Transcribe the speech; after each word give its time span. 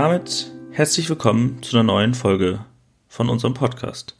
damit 0.00 0.50
herzlich 0.70 1.10
willkommen 1.10 1.62
zu 1.62 1.76
einer 1.76 1.82
neuen 1.82 2.14
Folge 2.14 2.64
von 3.06 3.28
unserem 3.28 3.52
Podcast. 3.52 4.16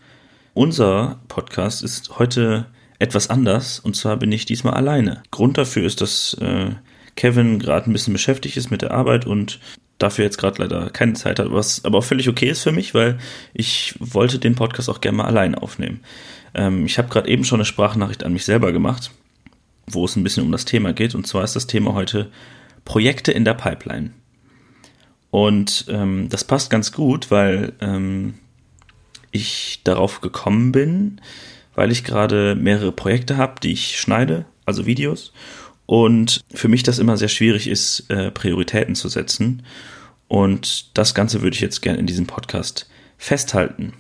Unser 0.53 1.21
Podcast 1.29 1.83
ist 1.83 2.19
heute 2.19 2.67
etwas 2.99 3.31
anders 3.31 3.81
und 3.81 3.97
zwar 3.97 4.19
bin 4.19 4.31
ich 4.31 4.45
diesmal 4.45 4.75
alleine. 4.75 5.23
Grund 5.31 5.57
dafür 5.57 5.87
ist, 5.87 6.03
dass 6.03 6.35
äh, 6.35 6.73
Kevin 7.17 7.59
gerade 7.59 7.89
ein 7.89 7.95
bisschen 7.95 8.13
beschäftigt 8.13 8.59
ist 8.59 8.71
mit 8.71 8.83
der 8.83 8.91
Arbeit 8.91 9.27
und 9.27 9.59
dafür 9.97 10.27
jetzt 10.27 10.37
gerade 10.37 10.61
leider 10.63 10.91
keine 10.91 11.15
Zeit 11.15 11.39
hat, 11.39 11.51
was 11.51 11.83
aber 11.83 11.97
auch 11.97 12.05
völlig 12.05 12.29
okay 12.29 12.51
ist 12.51 12.63
für 12.63 12.73
mich, 12.73 12.93
weil 12.93 13.17
ich 13.55 13.95
wollte 14.01 14.39
den 14.39 14.57
Podcast 14.57 14.91
auch 14.91 15.01
gerne 15.01 15.17
mal 15.17 15.29
alleine 15.29 15.63
aufnehmen. 15.63 16.01
Ähm, 16.53 16.85
ich 16.85 16.99
habe 16.99 17.09
gerade 17.09 17.31
eben 17.31 17.45
schon 17.45 17.57
eine 17.57 17.65
Sprachnachricht 17.65 18.23
an 18.23 18.35
mich 18.35 18.45
selber 18.45 18.73
gemacht, 18.73 19.13
wo 19.87 20.05
es 20.05 20.15
ein 20.15 20.25
bisschen 20.25 20.45
um 20.45 20.53
das 20.53 20.67
Thema 20.67 20.93
geht 20.93 21.15
und 21.15 21.27
zwar 21.27 21.43
ist 21.43 21.57
das 21.57 21.67
Thema 21.67 21.95
heute 21.95 22.31
Projekte 22.85 23.33
in 23.33 23.47
der 23.47 23.55
Pipeline. 23.55 24.11
Und 25.31 25.87
ähm, 25.89 26.29
das 26.29 26.45
passt 26.45 26.71
ganz 26.71 26.93
gut, 26.93 27.31
weil 27.31 27.73
ähm, 27.81 28.35
ich 29.31 29.81
darauf 29.85 30.21
gekommen 30.21 30.73
bin, 30.73 31.21
weil 31.75 31.93
ich 31.93 32.05
gerade 32.05 32.57
mehrere 32.57 32.93
Projekte 32.93 33.37
habe, 33.37 33.61
die 33.63 33.73
ich 33.73 33.99
schneide, 33.99 34.45
also 34.67 34.87
Videos. 34.87 35.33
Und 35.87 36.41
für 36.53 36.69
mich 36.69 36.83
das 36.83 36.99
immer 36.99 37.17
sehr 37.17 37.29
schwierig 37.29 37.69
ist, 37.69 38.11
äh, 38.11 38.31
Prioritäten 38.31 38.95
zu 38.95 39.09
setzen. 39.09 39.63
Und 40.29 40.97
das 40.97 41.15
Ganze 41.15 41.43
würde 41.43 41.55
ich 41.55 41.61
jetzt 41.61 41.83
gerne 41.83 41.99
in 41.99 42.07
diesem 42.07 42.27
Podcast 42.27 42.89
festhalten. 43.19 43.95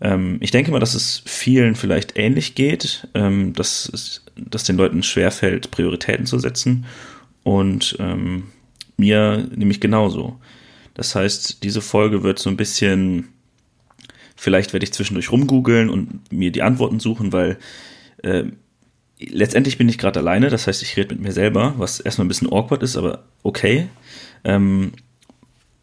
Ähm, 0.00 0.38
ich 0.40 0.50
denke 0.50 0.70
mal, 0.70 0.80
dass 0.80 0.94
es 0.94 1.22
vielen 1.24 1.74
vielleicht 1.76 2.16
ähnlich 2.18 2.54
geht, 2.54 3.08
ähm, 3.14 3.52
dass 3.52 3.88
es 3.92 4.24
dass 4.36 4.64
den 4.64 4.76
Leuten 4.76 5.02
schwerfällt, 5.04 5.70
Prioritäten 5.70 6.26
zu 6.26 6.38
setzen. 6.38 6.86
Und 7.44 7.96
ähm, 8.00 8.48
mir 8.96 9.48
nämlich 9.54 9.80
genauso. 9.80 10.38
Das 10.94 11.14
heißt, 11.14 11.62
diese 11.62 11.80
Folge 11.80 12.22
wird 12.22 12.38
so 12.38 12.48
ein 12.48 12.56
bisschen, 12.56 13.28
vielleicht 14.36 14.72
werde 14.72 14.84
ich 14.84 14.92
zwischendurch 14.92 15.30
rumgoogeln 15.32 15.90
und 15.90 16.32
mir 16.32 16.52
die 16.52 16.62
Antworten 16.62 17.00
suchen, 17.00 17.32
weil 17.32 17.58
äh, 18.22 18.44
letztendlich 19.18 19.76
bin 19.76 19.88
ich 19.88 19.98
gerade 19.98 20.20
alleine, 20.20 20.50
das 20.50 20.66
heißt, 20.66 20.82
ich 20.82 20.96
rede 20.96 21.14
mit 21.14 21.22
mir 21.22 21.32
selber, 21.32 21.74
was 21.78 22.00
erstmal 22.00 22.24
ein 22.24 22.28
bisschen 22.28 22.52
awkward 22.52 22.82
ist, 22.82 22.96
aber 22.96 23.24
okay. 23.42 23.88
Ähm, 24.44 24.92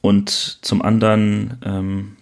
und 0.01 0.29
zum 0.61 0.81
anderen, 0.81 1.57
ähm, 1.63 2.17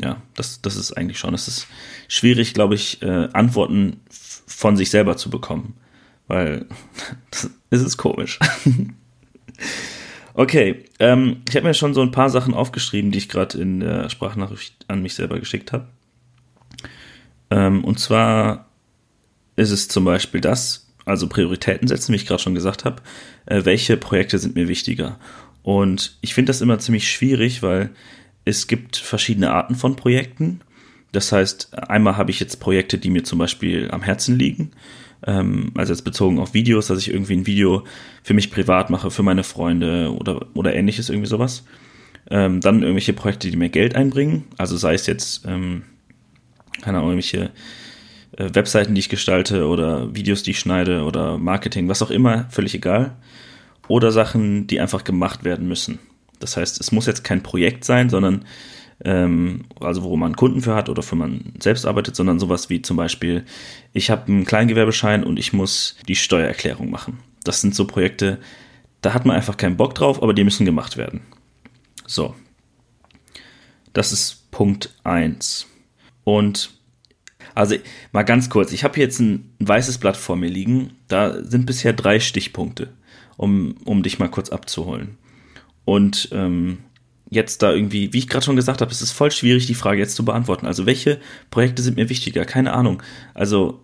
ja, 0.00 0.22
das, 0.34 0.60
das 0.62 0.76
ist 0.76 0.92
eigentlich 0.92 1.18
schon, 1.18 1.34
es 1.34 1.48
ist 1.48 1.66
schwierig, 2.06 2.54
glaube 2.54 2.74
ich, 2.74 3.02
äh, 3.02 3.28
Antworten 3.32 4.00
von 4.10 4.76
sich 4.76 4.90
selber 4.90 5.16
zu 5.16 5.30
bekommen, 5.30 5.74
weil 6.26 6.66
es 7.70 7.82
ist 7.82 7.96
komisch. 7.96 8.38
Okay, 10.38 10.84
ähm, 11.00 11.42
ich 11.48 11.56
habe 11.56 11.66
mir 11.66 11.74
schon 11.74 11.94
so 11.94 12.00
ein 12.00 12.12
paar 12.12 12.30
Sachen 12.30 12.54
aufgeschrieben, 12.54 13.10
die 13.10 13.18
ich 13.18 13.28
gerade 13.28 13.58
in 13.58 13.80
der 13.80 14.08
Sprachnachricht 14.08 14.84
an 14.86 15.02
mich 15.02 15.14
selber 15.14 15.40
geschickt 15.40 15.72
habe. 15.72 15.88
Ähm, 17.50 17.82
und 17.82 17.98
zwar 17.98 18.68
ist 19.56 19.72
es 19.72 19.88
zum 19.88 20.04
Beispiel 20.04 20.40
das, 20.40 20.86
also 21.04 21.28
Prioritäten 21.28 21.88
setzen, 21.88 22.12
wie 22.12 22.16
ich 22.18 22.24
gerade 22.24 22.40
schon 22.40 22.54
gesagt 22.54 22.84
habe, 22.84 23.02
äh, 23.46 23.64
welche 23.64 23.96
Projekte 23.96 24.38
sind 24.38 24.54
mir 24.54 24.68
wichtiger. 24.68 25.18
Und 25.64 26.16
ich 26.20 26.34
finde 26.34 26.50
das 26.50 26.60
immer 26.60 26.78
ziemlich 26.78 27.10
schwierig, 27.10 27.64
weil 27.64 27.90
es 28.44 28.68
gibt 28.68 28.96
verschiedene 28.96 29.50
Arten 29.50 29.74
von 29.74 29.96
Projekten. 29.96 30.60
Das 31.10 31.32
heißt, 31.32 31.76
einmal 31.76 32.16
habe 32.16 32.30
ich 32.30 32.38
jetzt 32.38 32.60
Projekte, 32.60 32.98
die 32.98 33.10
mir 33.10 33.24
zum 33.24 33.40
Beispiel 33.40 33.90
am 33.90 34.02
Herzen 34.02 34.38
liegen 34.38 34.70
ähm, 35.26 35.72
also 35.76 35.92
jetzt 35.92 36.02
bezogen 36.02 36.38
auf 36.38 36.54
Videos, 36.54 36.86
dass 36.86 36.98
ich 36.98 37.10
irgendwie 37.10 37.34
ein 37.34 37.46
Video 37.46 37.84
für 38.22 38.34
mich 38.34 38.50
privat 38.50 38.90
mache, 38.90 39.10
für 39.10 39.22
meine 39.22 39.44
Freunde 39.44 40.14
oder, 40.14 40.46
oder 40.54 40.74
ähnliches, 40.74 41.10
irgendwie 41.10 41.28
sowas. 41.28 41.64
Ähm, 42.30 42.60
dann 42.60 42.82
irgendwelche 42.82 43.14
Projekte, 43.14 43.50
die 43.50 43.56
mir 43.56 43.70
Geld 43.70 43.94
einbringen, 43.94 44.44
also 44.58 44.76
sei 44.76 44.94
es 44.94 45.06
jetzt, 45.06 45.46
ähm, 45.46 45.82
keine 46.82 46.98
Ahnung, 46.98 47.10
irgendwelche 47.10 47.50
äh, 48.36 48.50
Webseiten, 48.52 48.94
die 48.94 49.00
ich 49.00 49.08
gestalte 49.08 49.66
oder 49.66 50.14
Videos, 50.14 50.42
die 50.42 50.52
ich 50.52 50.58
schneide 50.58 51.04
oder 51.04 51.38
Marketing, 51.38 51.88
was 51.88 52.02
auch 52.02 52.10
immer, 52.10 52.46
völlig 52.50 52.74
egal. 52.74 53.16
Oder 53.88 54.12
Sachen, 54.12 54.66
die 54.66 54.80
einfach 54.80 55.02
gemacht 55.04 55.44
werden 55.44 55.66
müssen. 55.66 55.98
Das 56.38 56.56
heißt, 56.56 56.78
es 56.80 56.92
muss 56.92 57.06
jetzt 57.06 57.24
kein 57.24 57.42
Projekt 57.42 57.84
sein, 57.84 58.10
sondern 58.10 58.44
ähm, 59.04 59.64
also 59.80 60.02
wo 60.02 60.16
man 60.16 60.36
Kunden 60.36 60.60
für 60.60 60.74
hat 60.74 60.88
oder 60.88 61.02
für 61.02 61.16
man 61.16 61.52
selbst 61.60 61.86
arbeitet, 61.86 62.16
sondern 62.16 62.38
sowas 62.38 62.70
wie 62.70 62.82
zum 62.82 62.96
Beispiel, 62.96 63.44
ich 63.92 64.10
habe 64.10 64.26
einen 64.26 64.44
Kleingewerbeschein 64.44 65.24
und 65.24 65.38
ich 65.38 65.52
muss 65.52 65.96
die 66.08 66.16
Steuererklärung 66.16 66.90
machen. 66.90 67.18
Das 67.44 67.60
sind 67.60 67.74
so 67.74 67.86
Projekte, 67.86 68.38
da 69.00 69.14
hat 69.14 69.24
man 69.24 69.36
einfach 69.36 69.56
keinen 69.56 69.76
Bock 69.76 69.94
drauf, 69.94 70.22
aber 70.22 70.34
die 70.34 70.44
müssen 70.44 70.66
gemacht 70.66 70.96
werden. 70.96 71.20
So. 72.06 72.34
Das 73.92 74.12
ist 74.12 74.50
Punkt 74.50 74.94
1. 75.04 75.66
Und 76.24 76.70
also 77.54 77.76
mal 78.12 78.22
ganz 78.22 78.50
kurz, 78.50 78.72
ich 78.72 78.84
habe 78.84 79.00
jetzt 79.00 79.18
ein, 79.20 79.54
weißes 79.58 79.98
Blatt 79.98 80.16
vor 80.16 80.36
mir 80.36 80.48
liegen, 80.48 80.92
da 81.08 81.42
sind 81.42 81.66
bisher 81.66 81.92
drei 81.92 82.20
Stichpunkte, 82.20 82.92
um, 83.36 83.76
um 83.84 84.02
dich 84.02 84.18
mal 84.18 84.28
kurz 84.28 84.50
abzuholen. 84.50 85.18
Und 85.84 86.28
ähm, 86.32 86.78
jetzt 87.30 87.62
da 87.62 87.72
irgendwie, 87.72 88.12
wie 88.12 88.18
ich 88.18 88.28
gerade 88.28 88.44
schon 88.44 88.56
gesagt 88.56 88.80
habe, 88.80 88.90
es 88.90 89.02
ist 89.02 89.12
voll 89.12 89.30
schwierig, 89.30 89.66
die 89.66 89.74
Frage 89.74 90.00
jetzt 90.00 90.16
zu 90.16 90.24
beantworten. 90.24 90.66
Also 90.66 90.86
welche 90.86 91.20
Projekte 91.50 91.82
sind 91.82 91.96
mir 91.96 92.08
wichtiger? 92.08 92.44
Keine 92.44 92.72
Ahnung. 92.72 93.02
Also 93.34 93.82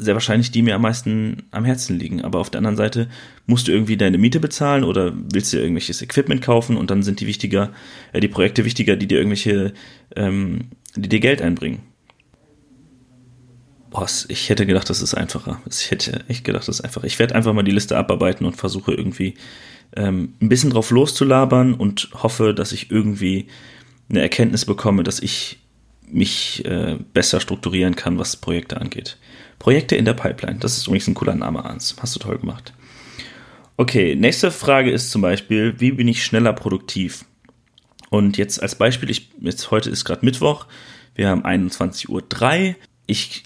sehr 0.00 0.14
wahrscheinlich 0.14 0.50
die 0.50 0.62
mir 0.62 0.74
am 0.74 0.82
meisten 0.82 1.44
am 1.50 1.64
Herzen 1.64 1.98
liegen. 1.98 2.22
Aber 2.22 2.40
auf 2.40 2.50
der 2.50 2.58
anderen 2.58 2.76
Seite 2.76 3.08
musst 3.46 3.68
du 3.68 3.72
irgendwie 3.72 3.96
deine 3.96 4.18
Miete 4.18 4.40
bezahlen 4.40 4.82
oder 4.82 5.12
willst 5.14 5.52
du 5.52 5.58
irgendwelches 5.58 6.02
Equipment 6.02 6.42
kaufen 6.42 6.76
und 6.76 6.90
dann 6.90 7.02
sind 7.02 7.20
die 7.20 7.26
wichtiger, 7.26 7.72
äh, 8.12 8.20
die 8.20 8.28
Projekte 8.28 8.64
wichtiger, 8.64 8.96
die 8.96 9.06
dir 9.06 9.18
irgendwelche, 9.18 9.72
ähm, 10.16 10.70
die 10.96 11.08
dir 11.08 11.20
Geld 11.20 11.42
einbringen. 11.42 11.80
Boah, 13.90 14.06
ich 14.28 14.48
hätte 14.48 14.66
gedacht, 14.66 14.88
das 14.88 15.02
ist 15.02 15.14
einfacher. 15.14 15.60
Ich 15.68 15.90
hätte 15.90 16.24
echt 16.28 16.44
gedacht, 16.44 16.68
das 16.68 16.78
ist 16.78 16.84
einfacher. 16.84 17.06
Ich 17.06 17.18
werde 17.18 17.34
einfach 17.34 17.52
mal 17.52 17.64
die 17.64 17.72
Liste 17.72 17.96
abarbeiten 17.96 18.46
und 18.46 18.56
versuche 18.56 18.92
irgendwie 18.94 19.34
ähm, 19.96 20.34
ein 20.40 20.48
bisschen 20.48 20.70
drauf 20.70 20.90
loszulabern 20.90 21.74
und 21.74 22.10
hoffe, 22.14 22.54
dass 22.54 22.72
ich 22.72 22.90
irgendwie 22.90 23.48
eine 24.08 24.20
Erkenntnis 24.20 24.64
bekomme, 24.64 25.02
dass 25.02 25.20
ich 25.20 25.58
mich 26.08 26.64
äh, 26.64 26.96
besser 27.12 27.40
strukturieren 27.40 27.96
kann, 27.96 28.18
was 28.18 28.36
Projekte 28.36 28.80
angeht. 28.80 29.18
Projekte 29.58 29.96
in 29.96 30.04
der 30.04 30.14
Pipeline, 30.14 30.58
das 30.58 30.76
ist 30.76 30.86
übrigens 30.86 31.06
ein 31.06 31.14
cooler 31.14 31.34
Name, 31.34 31.62
Hans. 31.62 31.94
Hast 32.00 32.14
du 32.16 32.20
toll 32.20 32.38
gemacht. 32.38 32.72
Okay, 33.76 34.14
nächste 34.16 34.50
Frage 34.50 34.90
ist 34.90 35.10
zum 35.10 35.22
Beispiel, 35.22 35.74
wie 35.78 35.92
bin 35.92 36.08
ich 36.08 36.24
schneller 36.24 36.52
produktiv? 36.52 37.24
Und 38.10 38.36
jetzt 38.36 38.60
als 38.62 38.74
Beispiel, 38.74 39.08
ich, 39.10 39.30
jetzt 39.40 39.70
heute 39.70 39.88
ist 39.88 40.04
gerade 40.04 40.24
Mittwoch, 40.24 40.66
wir 41.14 41.28
haben 41.28 41.44
21.03 41.44 42.08
Uhr. 42.08 42.74
Ich 43.06 43.44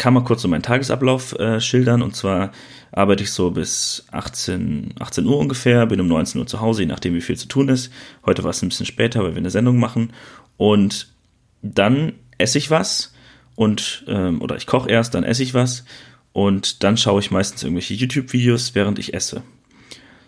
kann 0.00 0.14
mal 0.14 0.24
kurz 0.24 0.40
so 0.40 0.48
meinen 0.48 0.62
Tagesablauf 0.62 1.38
äh, 1.38 1.60
schildern. 1.60 2.00
Und 2.00 2.16
zwar 2.16 2.52
arbeite 2.90 3.22
ich 3.22 3.32
so 3.32 3.50
bis 3.50 4.06
18, 4.10 4.94
18 4.98 5.26
Uhr 5.26 5.36
ungefähr, 5.36 5.84
bin 5.84 6.00
um 6.00 6.08
19 6.08 6.40
Uhr 6.40 6.46
zu 6.46 6.60
Hause, 6.62 6.82
je 6.82 6.88
nachdem 6.88 7.14
wie 7.14 7.20
viel 7.20 7.36
zu 7.36 7.48
tun 7.48 7.68
ist. 7.68 7.92
Heute 8.24 8.42
war 8.42 8.50
es 8.50 8.62
ein 8.62 8.70
bisschen 8.70 8.86
später, 8.86 9.22
weil 9.22 9.32
wir 9.32 9.36
eine 9.36 9.50
Sendung 9.50 9.78
machen. 9.78 10.14
Und 10.56 11.12
dann 11.60 12.14
esse 12.38 12.56
ich 12.56 12.70
was 12.70 13.12
und 13.56 14.04
ähm, 14.08 14.40
oder 14.40 14.56
ich 14.56 14.66
koche 14.66 14.88
erst, 14.88 15.14
dann 15.14 15.22
esse 15.22 15.42
ich 15.42 15.52
was 15.52 15.84
und 16.32 16.82
dann 16.82 16.96
schaue 16.96 17.20
ich 17.20 17.30
meistens 17.30 17.62
irgendwelche 17.62 17.92
YouTube-Videos, 17.92 18.74
während 18.74 18.98
ich 18.98 19.12
esse. 19.12 19.42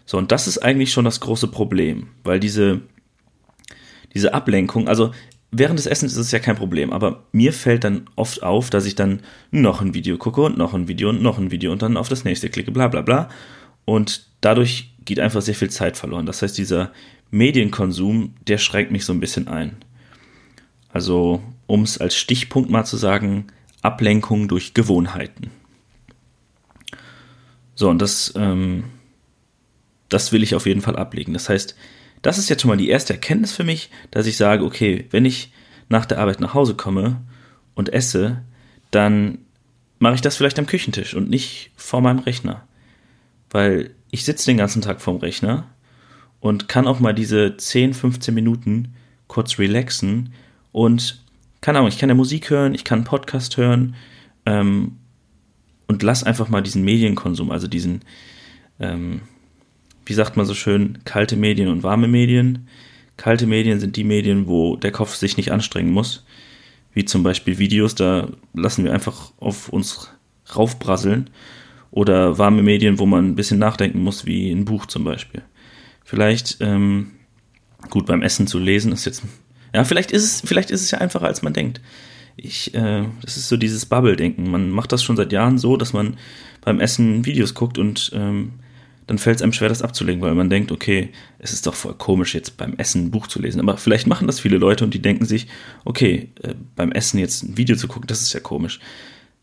So, 0.04 0.18
und 0.18 0.32
das 0.32 0.48
ist 0.48 0.58
eigentlich 0.58 0.92
schon 0.92 1.06
das 1.06 1.20
große 1.20 1.48
Problem, 1.48 2.08
weil 2.24 2.40
diese, 2.40 2.82
diese 4.12 4.34
Ablenkung, 4.34 4.86
also 4.86 5.12
während 5.52 5.78
des 5.78 5.86
Essens 5.86 6.12
ist 6.12 6.18
es 6.18 6.32
ja 6.32 6.38
kein 6.38 6.56
Problem, 6.56 6.92
aber 6.92 7.24
mir 7.30 7.52
fällt 7.52 7.84
dann 7.84 8.08
oft 8.16 8.42
auf, 8.42 8.70
dass 8.70 8.86
ich 8.86 8.94
dann 8.94 9.20
noch 9.50 9.80
ein 9.80 9.94
Video 9.94 10.16
gucke 10.16 10.42
und 10.42 10.58
noch 10.58 10.74
ein 10.74 10.88
Video 10.88 11.10
und 11.10 11.22
noch 11.22 11.38
ein 11.38 11.50
Video 11.50 11.70
und 11.70 11.82
dann 11.82 11.96
auf 11.96 12.08
das 12.08 12.24
nächste 12.24 12.48
klicke, 12.48 12.72
bla 12.72 12.88
bla 12.88 13.02
bla. 13.02 13.28
Und 13.84 14.26
dadurch 14.40 14.94
geht 15.04 15.20
einfach 15.20 15.42
sehr 15.42 15.54
viel 15.54 15.70
Zeit 15.70 15.96
verloren. 15.96 16.26
Das 16.26 16.42
heißt, 16.42 16.56
dieser 16.56 16.90
Medienkonsum, 17.30 18.34
der 18.46 18.58
schränkt 18.58 18.92
mich 18.92 19.04
so 19.04 19.12
ein 19.12 19.20
bisschen 19.20 19.46
ein. 19.46 19.76
Also, 20.88 21.42
um 21.66 21.82
es 21.82 21.98
als 21.98 22.16
Stichpunkt 22.16 22.70
mal 22.70 22.84
zu 22.84 22.96
sagen, 22.96 23.46
Ablenkung 23.82 24.48
durch 24.48 24.74
Gewohnheiten. 24.74 25.50
So, 27.74 27.88
und 27.88 28.00
das, 28.00 28.32
ähm, 28.36 28.84
das 30.08 30.32
will 30.32 30.42
ich 30.42 30.54
auf 30.54 30.66
jeden 30.66 30.82
Fall 30.82 30.96
ablegen. 30.96 31.32
Das 31.32 31.48
heißt, 31.48 31.74
das 32.22 32.38
ist 32.38 32.48
jetzt 32.48 32.62
schon 32.62 32.68
mal 32.68 32.76
die 32.76 32.88
erste 32.88 33.12
Erkenntnis 33.12 33.52
für 33.52 33.64
mich, 33.64 33.90
dass 34.10 34.26
ich 34.26 34.36
sage, 34.36 34.64
okay, 34.64 35.06
wenn 35.10 35.24
ich 35.24 35.52
nach 35.88 36.06
der 36.06 36.18
Arbeit 36.18 36.40
nach 36.40 36.54
Hause 36.54 36.74
komme 36.74 37.20
und 37.74 37.92
esse, 37.92 38.42
dann 38.90 39.38
mache 39.98 40.14
ich 40.14 40.20
das 40.20 40.36
vielleicht 40.36 40.58
am 40.58 40.66
Küchentisch 40.66 41.14
und 41.14 41.28
nicht 41.28 41.70
vor 41.76 42.00
meinem 42.00 42.20
Rechner. 42.20 42.66
Weil 43.50 43.94
ich 44.10 44.24
sitze 44.24 44.46
den 44.46 44.56
ganzen 44.56 44.82
Tag 44.82 45.00
vorm 45.00 45.16
Rechner 45.16 45.66
und 46.40 46.68
kann 46.68 46.86
auch 46.86 47.00
mal 47.00 47.14
diese 47.14 47.56
10, 47.56 47.94
15 47.94 48.34
Minuten 48.34 48.94
kurz 49.26 49.58
relaxen 49.58 50.32
und 50.72 51.22
keine 51.60 51.78
Ahnung, 51.78 51.88
ich 51.88 51.98
kann 51.98 52.08
ja 52.08 52.14
Musik 52.14 52.50
hören, 52.50 52.74
ich 52.74 52.84
kann 52.84 53.00
einen 53.00 53.04
Podcast 53.04 53.56
hören 53.56 53.94
ähm, 54.46 54.98
und 55.86 56.02
lass 56.02 56.24
einfach 56.24 56.48
mal 56.48 56.62
diesen 56.62 56.84
Medienkonsum, 56.84 57.50
also 57.50 57.68
diesen, 57.68 58.00
ähm, 58.80 59.22
wie 60.06 60.14
sagt 60.14 60.36
man 60.36 60.46
so 60.46 60.54
schön, 60.54 60.98
kalte 61.04 61.36
Medien 61.36 61.68
und 61.68 61.82
warme 61.82 62.08
Medien, 62.08 62.66
Kalte 63.16 63.46
Medien 63.46 63.78
sind 63.78 63.96
die 63.96 64.04
Medien, 64.04 64.46
wo 64.46 64.76
der 64.76 64.90
Kopf 64.90 65.14
sich 65.14 65.36
nicht 65.36 65.52
anstrengen 65.52 65.92
muss. 65.92 66.24
Wie 66.92 67.04
zum 67.04 67.22
Beispiel 67.22 67.58
Videos, 67.58 67.94
da 67.94 68.28
lassen 68.54 68.84
wir 68.84 68.92
einfach 68.92 69.32
auf 69.38 69.68
uns 69.68 70.10
raufbrasseln. 70.54 71.30
Oder 71.90 72.38
warme 72.38 72.62
Medien, 72.62 72.98
wo 72.98 73.06
man 73.06 73.28
ein 73.28 73.34
bisschen 73.34 73.58
nachdenken 73.58 74.02
muss, 74.02 74.26
wie 74.26 74.50
ein 74.50 74.64
Buch 74.64 74.86
zum 74.86 75.04
Beispiel. 75.04 75.42
Vielleicht, 76.04 76.56
ähm, 76.60 77.12
gut, 77.90 78.06
beim 78.06 78.22
Essen 78.22 78.46
zu 78.46 78.58
lesen 78.58 78.92
ist 78.92 79.04
jetzt, 79.04 79.22
ja, 79.74 79.84
vielleicht 79.84 80.10
ist 80.10 80.24
es, 80.24 80.40
vielleicht 80.44 80.70
ist 80.70 80.82
es 80.82 80.90
ja 80.90 80.98
einfacher, 80.98 81.26
als 81.26 81.42
man 81.42 81.52
denkt. 81.52 81.80
Ich, 82.36 82.74
äh, 82.74 83.04
das 83.20 83.36
ist 83.36 83.48
so 83.48 83.58
dieses 83.58 83.86
Bubble-Denken. 83.86 84.50
Man 84.50 84.70
macht 84.70 84.90
das 84.90 85.02
schon 85.02 85.16
seit 85.16 85.32
Jahren 85.32 85.58
so, 85.58 85.76
dass 85.76 85.92
man 85.92 86.16
beim 86.62 86.80
Essen 86.80 87.26
Videos 87.26 87.52
guckt 87.54 87.76
und 87.78 88.10
ähm, 88.14 88.54
dann 89.06 89.18
fällt 89.18 89.36
es 89.36 89.42
einem 89.42 89.52
schwer, 89.52 89.68
das 89.68 89.82
abzulegen, 89.82 90.22
weil 90.22 90.34
man 90.34 90.50
denkt, 90.50 90.70
okay, 90.70 91.10
es 91.38 91.52
ist 91.52 91.66
doch 91.66 91.74
voll 91.74 91.94
komisch, 91.94 92.34
jetzt 92.34 92.56
beim 92.56 92.74
Essen 92.76 93.06
ein 93.06 93.10
Buch 93.10 93.26
zu 93.26 93.40
lesen. 93.40 93.60
Aber 93.60 93.76
vielleicht 93.76 94.06
machen 94.06 94.26
das 94.26 94.40
viele 94.40 94.58
Leute 94.58 94.84
und 94.84 94.94
die 94.94 95.02
denken 95.02 95.24
sich, 95.24 95.48
okay, 95.84 96.30
äh, 96.42 96.54
beim 96.76 96.92
Essen 96.92 97.18
jetzt 97.18 97.42
ein 97.42 97.56
Video 97.56 97.76
zu 97.76 97.88
gucken, 97.88 98.06
das 98.06 98.22
ist 98.22 98.32
ja 98.32 98.40
komisch. 98.40 98.80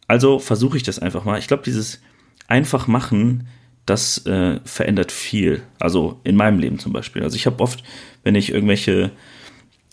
Also 0.08 0.40
versuche 0.40 0.78
ich 0.78 0.84
das 0.84 1.00
einfach 1.00 1.26
mal. 1.26 1.40
Ich 1.40 1.48
glaube, 1.48 1.64
dieses 1.64 2.02
einfach 2.48 2.88
machen, 2.88 3.48
das 3.86 4.26
äh, 4.26 4.60
verändert 4.64 5.12
viel. 5.12 5.62
Also 5.80 6.20
in 6.24 6.36
meinem 6.36 6.60
Leben 6.60 6.80
zum 6.80 6.94
Beispiel. 6.94 7.24
Also 7.24 7.36
ich 7.36 7.46
habe 7.46 7.62
oft, 7.62 7.84
wenn 8.24 8.36
ich 8.36 8.52
irgendwelche 8.52 9.12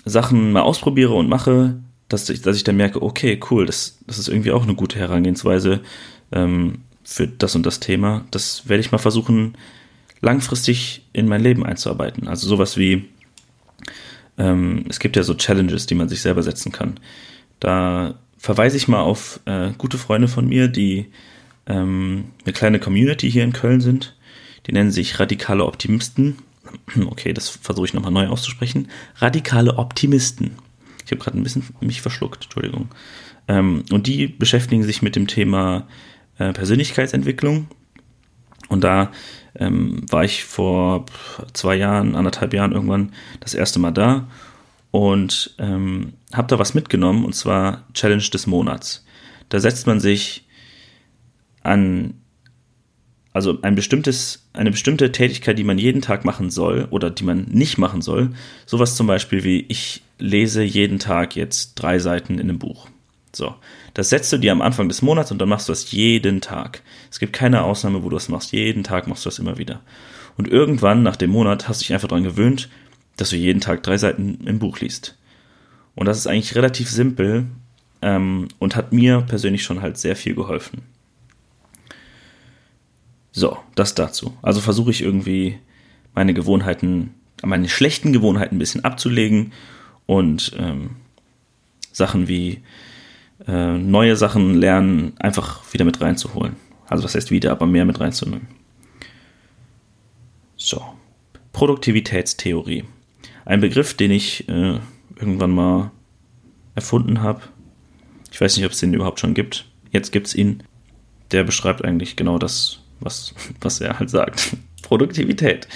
Sachen 0.04 0.52
mal 0.52 0.62
ausprobiere 0.62 1.14
und 1.14 1.28
mache, 1.28 1.80
dass 2.08 2.28
ich, 2.28 2.40
dass 2.40 2.56
ich 2.56 2.64
dann 2.64 2.76
merke, 2.76 3.02
okay, 3.02 3.40
cool, 3.50 3.66
das, 3.66 3.98
das 4.06 4.18
ist 4.18 4.28
irgendwie 4.28 4.52
auch 4.52 4.62
eine 4.62 4.74
gute 4.74 4.98
Herangehensweise 4.98 5.80
ähm, 6.32 6.82
für 7.06 7.28
das 7.28 7.54
und 7.54 7.64
das 7.64 7.80
Thema. 7.80 8.24
Das 8.32 8.68
werde 8.68 8.80
ich 8.80 8.90
mal 8.90 8.98
versuchen, 8.98 9.56
langfristig 10.20 11.06
in 11.12 11.28
mein 11.28 11.42
Leben 11.42 11.64
einzuarbeiten. 11.64 12.26
Also 12.26 12.48
sowas 12.48 12.76
wie, 12.76 13.08
ähm, 14.36 14.84
es 14.88 14.98
gibt 14.98 15.16
ja 15.16 15.22
so 15.22 15.34
Challenges, 15.34 15.86
die 15.86 15.94
man 15.94 16.08
sich 16.08 16.20
selber 16.20 16.42
setzen 16.42 16.72
kann. 16.72 16.98
Da 17.60 18.18
verweise 18.36 18.76
ich 18.76 18.88
mal 18.88 19.02
auf 19.02 19.40
äh, 19.44 19.70
gute 19.78 19.98
Freunde 19.98 20.26
von 20.26 20.48
mir, 20.48 20.66
die 20.66 21.06
ähm, 21.66 22.24
eine 22.44 22.52
kleine 22.52 22.80
Community 22.80 23.30
hier 23.30 23.44
in 23.44 23.52
Köln 23.52 23.80
sind. 23.80 24.16
Die 24.66 24.72
nennen 24.72 24.90
sich 24.90 25.20
radikale 25.20 25.64
Optimisten. 25.64 26.38
Okay, 27.06 27.32
das 27.32 27.48
versuche 27.48 27.86
ich 27.86 27.94
nochmal 27.94 28.10
neu 28.10 28.26
auszusprechen. 28.26 28.88
Radikale 29.18 29.78
Optimisten. 29.78 30.56
Ich 31.04 31.12
habe 31.12 31.22
gerade 31.22 31.38
ein 31.38 31.44
bisschen 31.44 31.62
mich 31.80 32.02
verschluckt, 32.02 32.44
Entschuldigung. 32.44 32.88
Ähm, 33.46 33.84
und 33.92 34.08
die 34.08 34.26
beschäftigen 34.26 34.82
sich 34.82 35.02
mit 35.02 35.14
dem 35.14 35.28
Thema 35.28 35.86
äh, 36.38 36.52
Persönlichkeitsentwicklung. 36.52 37.68
Und 38.68 38.82
da 38.82 39.12
ähm, 39.54 40.04
war 40.10 40.24
ich 40.24 40.44
vor 40.44 41.06
zwei 41.52 41.76
Jahren, 41.76 42.14
anderthalb 42.14 42.52
Jahren 42.52 42.72
irgendwann 42.72 43.12
das 43.40 43.54
erste 43.54 43.78
Mal 43.78 43.92
da 43.92 44.28
und 44.90 45.54
ähm, 45.58 46.14
habe 46.32 46.48
da 46.48 46.58
was 46.58 46.74
mitgenommen 46.74 47.24
und 47.24 47.34
zwar 47.34 47.84
Challenge 47.94 48.22
des 48.22 48.46
Monats. 48.46 49.04
Da 49.48 49.60
setzt 49.60 49.86
man 49.86 50.00
sich 50.00 50.46
an, 51.62 52.14
also 53.32 53.60
ein 53.62 53.74
bestimmtes, 53.74 54.48
eine 54.52 54.70
bestimmte 54.70 55.12
Tätigkeit, 55.12 55.58
die 55.58 55.64
man 55.64 55.78
jeden 55.78 56.02
Tag 56.02 56.24
machen 56.24 56.50
soll 56.50 56.88
oder 56.90 57.10
die 57.10 57.24
man 57.24 57.44
nicht 57.44 57.78
machen 57.78 58.02
soll. 58.02 58.30
Sowas 58.64 58.96
zum 58.96 59.06
Beispiel 59.06 59.44
wie 59.44 59.66
ich 59.68 60.02
lese 60.18 60.62
jeden 60.62 60.98
Tag 60.98 61.36
jetzt 61.36 61.74
drei 61.74 61.98
Seiten 61.98 62.34
in 62.34 62.48
einem 62.48 62.58
Buch. 62.58 62.88
So, 63.36 63.54
das 63.92 64.08
setzt 64.08 64.32
du 64.32 64.38
dir 64.38 64.50
am 64.50 64.62
Anfang 64.62 64.88
des 64.88 65.02
Monats 65.02 65.30
und 65.30 65.38
dann 65.38 65.50
machst 65.50 65.68
du 65.68 65.72
das 65.72 65.92
jeden 65.92 66.40
Tag. 66.40 66.82
Es 67.10 67.18
gibt 67.18 67.34
keine 67.34 67.64
Ausnahme, 67.64 68.02
wo 68.02 68.08
du 68.08 68.16
das 68.16 68.30
machst. 68.30 68.52
Jeden 68.52 68.82
Tag 68.82 69.06
machst 69.08 69.26
du 69.26 69.28
das 69.28 69.38
immer 69.38 69.58
wieder. 69.58 69.82
Und 70.38 70.48
irgendwann 70.48 71.02
nach 71.02 71.16
dem 71.16 71.30
Monat 71.32 71.68
hast 71.68 71.80
du 71.80 71.84
dich 71.84 71.92
einfach 71.92 72.08
daran 72.08 72.24
gewöhnt, 72.24 72.70
dass 73.18 73.28
du 73.28 73.36
jeden 73.36 73.60
Tag 73.60 73.82
drei 73.82 73.98
Seiten 73.98 74.46
im 74.46 74.58
Buch 74.58 74.80
liest. 74.80 75.18
Und 75.94 76.06
das 76.06 76.16
ist 76.16 76.26
eigentlich 76.26 76.54
relativ 76.54 76.90
simpel 76.90 77.44
ähm, 78.00 78.48
und 78.58 78.74
hat 78.74 78.94
mir 78.94 79.20
persönlich 79.20 79.64
schon 79.64 79.82
halt 79.82 79.98
sehr 79.98 80.16
viel 80.16 80.34
geholfen. 80.34 80.80
So, 83.32 83.58
das 83.74 83.94
dazu. 83.94 84.34
Also 84.40 84.62
versuche 84.62 84.92
ich 84.92 85.02
irgendwie 85.02 85.58
meine 86.14 86.32
Gewohnheiten, 86.32 87.12
meine 87.42 87.68
schlechten 87.68 88.14
Gewohnheiten 88.14 88.56
ein 88.56 88.60
bisschen 88.60 88.84
abzulegen 88.84 89.52
und 90.06 90.52
ähm, 90.58 90.96
Sachen 91.92 92.28
wie 92.28 92.62
äh, 93.46 93.76
neue 93.78 94.16
Sachen 94.16 94.54
lernen 94.54 95.12
einfach 95.18 95.62
wieder 95.72 95.84
mit 95.84 96.00
reinzuholen. 96.00 96.56
Also 96.88 97.04
was 97.04 97.14
heißt 97.14 97.30
wieder, 97.30 97.52
aber 97.52 97.66
mehr 97.66 97.84
mit 97.84 98.00
reinzunehmen. 98.00 98.46
So, 100.56 100.82
Produktivitätstheorie. 101.52 102.84
Ein 103.44 103.60
Begriff, 103.60 103.94
den 103.94 104.10
ich 104.10 104.48
äh, 104.48 104.78
irgendwann 105.16 105.52
mal 105.52 105.90
erfunden 106.74 107.22
habe. 107.22 107.42
Ich 108.32 108.40
weiß 108.40 108.56
nicht, 108.56 108.66
ob 108.66 108.72
es 108.72 108.80
den 108.80 108.94
überhaupt 108.94 109.20
schon 109.20 109.34
gibt. 109.34 109.66
Jetzt 109.90 110.12
gibt 110.12 110.26
es 110.28 110.34
ihn. 110.34 110.62
Der 111.32 111.44
beschreibt 111.44 111.84
eigentlich 111.84 112.16
genau 112.16 112.38
das, 112.38 112.80
was, 113.00 113.34
was 113.60 113.80
er 113.80 113.98
halt 113.98 114.10
sagt. 114.10 114.56
Produktivität. 114.82 115.68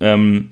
Ähm, 0.00 0.50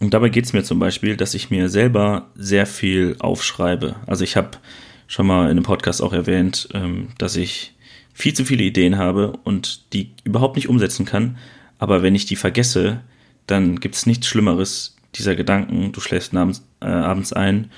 und 0.00 0.12
dabei 0.12 0.28
geht 0.28 0.44
es 0.44 0.52
mir 0.52 0.62
zum 0.62 0.78
Beispiel, 0.78 1.16
dass 1.16 1.34
ich 1.34 1.50
mir 1.50 1.68
selber 1.68 2.30
sehr 2.34 2.66
viel 2.66 3.16
aufschreibe. 3.18 3.96
Also 4.06 4.24
ich 4.24 4.36
habe 4.36 4.58
schon 5.06 5.26
mal 5.26 5.44
in 5.44 5.52
einem 5.52 5.62
Podcast 5.62 6.02
auch 6.02 6.12
erwähnt, 6.12 6.68
ähm, 6.74 7.08
dass 7.18 7.36
ich 7.36 7.74
viel 8.12 8.34
zu 8.34 8.44
viele 8.44 8.64
Ideen 8.64 8.96
habe 8.96 9.32
und 9.44 9.92
die 9.92 10.12
überhaupt 10.24 10.56
nicht 10.56 10.68
umsetzen 10.68 11.04
kann. 11.04 11.38
Aber 11.78 12.02
wenn 12.02 12.14
ich 12.14 12.24
die 12.26 12.36
vergesse, 12.36 13.00
dann 13.46 13.78
gibt 13.80 13.94
es 13.94 14.06
nichts 14.06 14.26
Schlimmeres, 14.26 14.96
dieser 15.14 15.36
Gedanken, 15.36 15.92
du 15.92 16.00
schläfst 16.00 16.34
abends, 16.34 16.66
äh, 16.80 16.86
abends 16.86 17.32
ein 17.32 17.70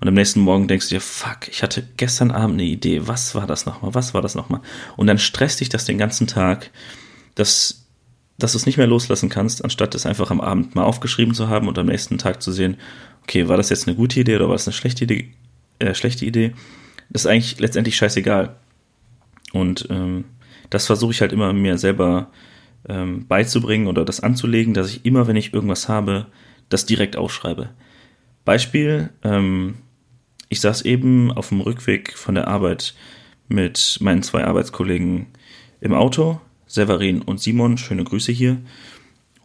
und 0.00 0.08
am 0.08 0.14
nächsten 0.14 0.40
Morgen 0.40 0.66
denkst 0.66 0.88
du 0.88 0.96
dir, 0.96 1.00
fuck, 1.00 1.48
ich 1.48 1.62
hatte 1.62 1.86
gestern 1.96 2.32
Abend 2.32 2.54
eine 2.54 2.68
Idee, 2.68 3.06
was 3.06 3.34
war 3.34 3.46
das 3.46 3.66
nochmal, 3.66 3.94
was 3.94 4.14
war 4.14 4.20
das 4.22 4.34
nochmal? 4.34 4.60
Und 4.96 5.06
dann 5.06 5.18
stresst 5.18 5.60
dich 5.60 5.68
das 5.68 5.84
den 5.84 5.96
ganzen 5.96 6.26
Tag, 6.26 6.70
dass, 7.34 7.86
dass 8.36 8.52
du 8.52 8.58
es 8.58 8.66
nicht 8.66 8.78
mehr 8.78 8.88
loslassen 8.88 9.28
kannst, 9.28 9.62
anstatt 9.62 9.94
es 9.94 10.04
einfach 10.04 10.30
am 10.30 10.40
Abend 10.40 10.74
mal 10.74 10.82
aufgeschrieben 10.84 11.34
zu 11.34 11.48
haben 11.48 11.68
und 11.68 11.78
am 11.78 11.86
nächsten 11.86 12.18
Tag 12.18 12.42
zu 12.42 12.50
sehen, 12.50 12.78
okay, 13.22 13.46
war 13.46 13.56
das 13.56 13.70
jetzt 13.70 13.86
eine 13.86 13.96
gute 13.96 14.18
Idee 14.18 14.36
oder 14.36 14.48
war 14.48 14.56
das 14.56 14.66
eine 14.66 14.74
schlechte 14.74 15.04
Idee? 15.04 15.32
Äh, 15.82 15.94
schlechte 15.94 16.24
Idee? 16.24 16.54
Das 17.10 17.22
ist 17.22 17.26
eigentlich 17.26 17.58
letztendlich 17.58 17.96
scheißegal. 17.96 18.54
Und 19.52 19.88
ähm, 19.90 20.24
das 20.70 20.86
versuche 20.86 21.10
ich 21.10 21.20
halt 21.20 21.32
immer 21.32 21.52
mir 21.52 21.76
selber 21.76 22.30
ähm, 22.88 23.26
beizubringen 23.26 23.88
oder 23.88 24.04
das 24.04 24.20
anzulegen, 24.20 24.74
dass 24.74 24.90
ich 24.90 25.04
immer, 25.04 25.26
wenn 25.26 25.36
ich 25.36 25.52
irgendwas 25.52 25.88
habe, 25.88 26.26
das 26.68 26.86
direkt 26.86 27.16
aufschreibe. 27.16 27.70
Beispiel, 28.44 29.10
ähm, 29.24 29.74
ich 30.48 30.60
saß 30.60 30.82
eben 30.82 31.32
auf 31.32 31.48
dem 31.48 31.60
Rückweg 31.60 32.16
von 32.16 32.36
der 32.36 32.46
Arbeit 32.46 32.94
mit 33.48 33.98
meinen 34.00 34.22
zwei 34.22 34.44
Arbeitskollegen 34.44 35.26
im 35.80 35.94
Auto, 35.94 36.40
Severin 36.66 37.22
und 37.22 37.40
Simon, 37.40 37.76
schöne 37.76 38.04
Grüße 38.04 38.30
hier. 38.30 38.58